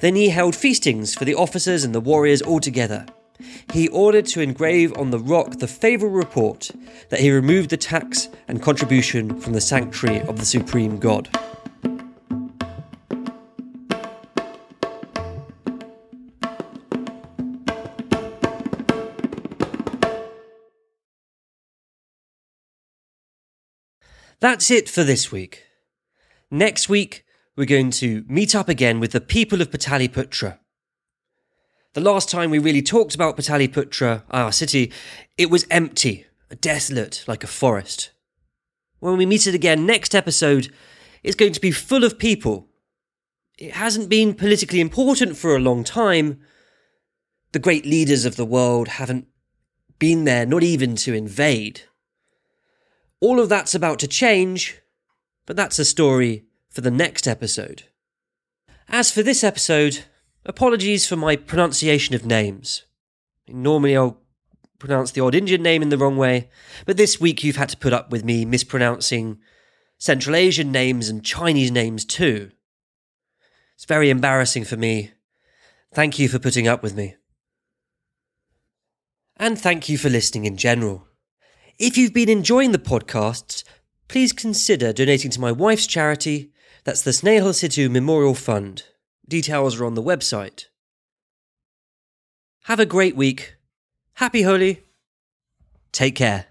Then 0.00 0.16
he 0.16 0.28
held 0.28 0.54
feastings 0.54 1.14
for 1.14 1.24
the 1.24 1.34
officers 1.34 1.82
and 1.82 1.94
the 1.94 2.00
warriors 2.00 2.42
all 2.42 2.60
together. 2.60 3.06
He 3.72 3.88
ordered 3.88 4.26
to 4.26 4.40
engrave 4.40 4.96
on 4.98 5.10
the 5.10 5.18
rock 5.18 5.58
the 5.58 5.68
favourable 5.68 6.16
report 6.16 6.70
that 7.08 7.20
he 7.20 7.30
removed 7.30 7.70
the 7.70 7.76
tax 7.76 8.28
and 8.48 8.60
contribution 8.60 9.40
from 9.40 9.54
the 9.54 9.60
sanctuary 9.60 10.20
of 10.22 10.38
the 10.38 10.44
supreme 10.44 10.98
god. 10.98 11.28
That's 24.40 24.70
it 24.70 24.88
for 24.88 25.02
this 25.02 25.32
week. 25.32 25.67
Next 26.50 26.88
week, 26.88 27.26
we're 27.56 27.66
going 27.66 27.90
to 27.90 28.24
meet 28.26 28.54
up 28.54 28.70
again 28.70 29.00
with 29.00 29.12
the 29.12 29.20
people 29.20 29.60
of 29.60 29.70
Pataliputra. 29.70 30.58
The 31.92 32.00
last 32.00 32.30
time 32.30 32.50
we 32.50 32.58
really 32.58 32.80
talked 32.80 33.14
about 33.14 33.36
Pataliputra, 33.36 34.22
our 34.30 34.50
city, 34.50 34.90
it 35.36 35.50
was 35.50 35.66
empty, 35.70 36.24
desolate, 36.62 37.22
like 37.26 37.44
a 37.44 37.48
forest. 37.48 38.12
When 38.98 39.18
we 39.18 39.26
meet 39.26 39.46
it 39.46 39.54
again 39.54 39.84
next 39.84 40.14
episode, 40.14 40.72
it's 41.22 41.36
going 41.36 41.52
to 41.52 41.60
be 41.60 41.70
full 41.70 42.02
of 42.02 42.18
people. 42.18 42.68
It 43.58 43.72
hasn't 43.72 44.08
been 44.08 44.32
politically 44.32 44.80
important 44.80 45.36
for 45.36 45.54
a 45.54 45.60
long 45.60 45.84
time. 45.84 46.40
The 47.52 47.58
great 47.58 47.84
leaders 47.84 48.24
of 48.24 48.36
the 48.36 48.46
world 48.46 48.88
haven't 48.88 49.26
been 49.98 50.24
there, 50.24 50.46
not 50.46 50.62
even 50.62 50.96
to 50.96 51.12
invade. 51.12 51.82
All 53.20 53.38
of 53.38 53.50
that's 53.50 53.74
about 53.74 53.98
to 53.98 54.08
change, 54.08 54.80
but 55.48 55.56
that's 55.56 55.78
a 55.78 55.84
story 55.84 56.44
for 56.68 56.82
the 56.82 56.90
next 56.90 57.26
episode. 57.26 57.84
As 58.86 59.10
for 59.10 59.22
this 59.22 59.42
episode, 59.42 60.04
apologies 60.44 61.06
for 61.06 61.16
my 61.16 61.36
pronunciation 61.36 62.14
of 62.14 62.26
names. 62.26 62.82
Normally 63.48 63.96
I'll 63.96 64.20
pronounce 64.78 65.10
the 65.10 65.22
odd 65.22 65.34
Indian 65.34 65.62
name 65.62 65.80
in 65.80 65.88
the 65.88 65.96
wrong 65.96 66.18
way, 66.18 66.50
but 66.84 66.98
this 66.98 67.18
week 67.18 67.42
you've 67.42 67.56
had 67.56 67.70
to 67.70 67.78
put 67.78 67.94
up 67.94 68.10
with 68.10 68.26
me 68.26 68.44
mispronouncing 68.44 69.38
Central 69.96 70.36
Asian 70.36 70.70
names 70.70 71.08
and 71.08 71.24
Chinese 71.24 71.70
names 71.70 72.04
too. 72.04 72.50
It's 73.74 73.86
very 73.86 74.10
embarrassing 74.10 74.64
for 74.64 74.76
me. 74.76 75.12
Thank 75.94 76.18
you 76.18 76.28
for 76.28 76.38
putting 76.38 76.68
up 76.68 76.82
with 76.82 76.94
me. 76.94 77.16
And 79.38 79.58
thank 79.58 79.88
you 79.88 79.96
for 79.96 80.10
listening 80.10 80.44
in 80.44 80.58
general. 80.58 81.06
If 81.78 81.96
you've 81.96 82.12
been 82.12 82.28
enjoying 82.28 82.72
the 82.72 82.78
podcasts, 82.78 83.64
please 84.08 84.32
consider 84.32 84.92
donating 84.92 85.30
to 85.30 85.40
my 85.40 85.52
wife's 85.52 85.86
charity, 85.86 86.50
That's 86.84 87.02
the 87.02 87.10
Snehal 87.10 87.54
Situ 87.54 87.88
Memorial 87.90 88.34
Fund. 88.34 88.84
Details 89.28 89.78
are 89.78 89.84
on 89.84 89.94
the 89.94 90.02
website. 90.02 90.66
Have 92.64 92.80
a 92.80 92.86
great 92.86 93.14
week. 93.14 93.56
Happy 94.14 94.42
Holi. 94.42 94.84
Take 95.92 96.14
care. 96.16 96.47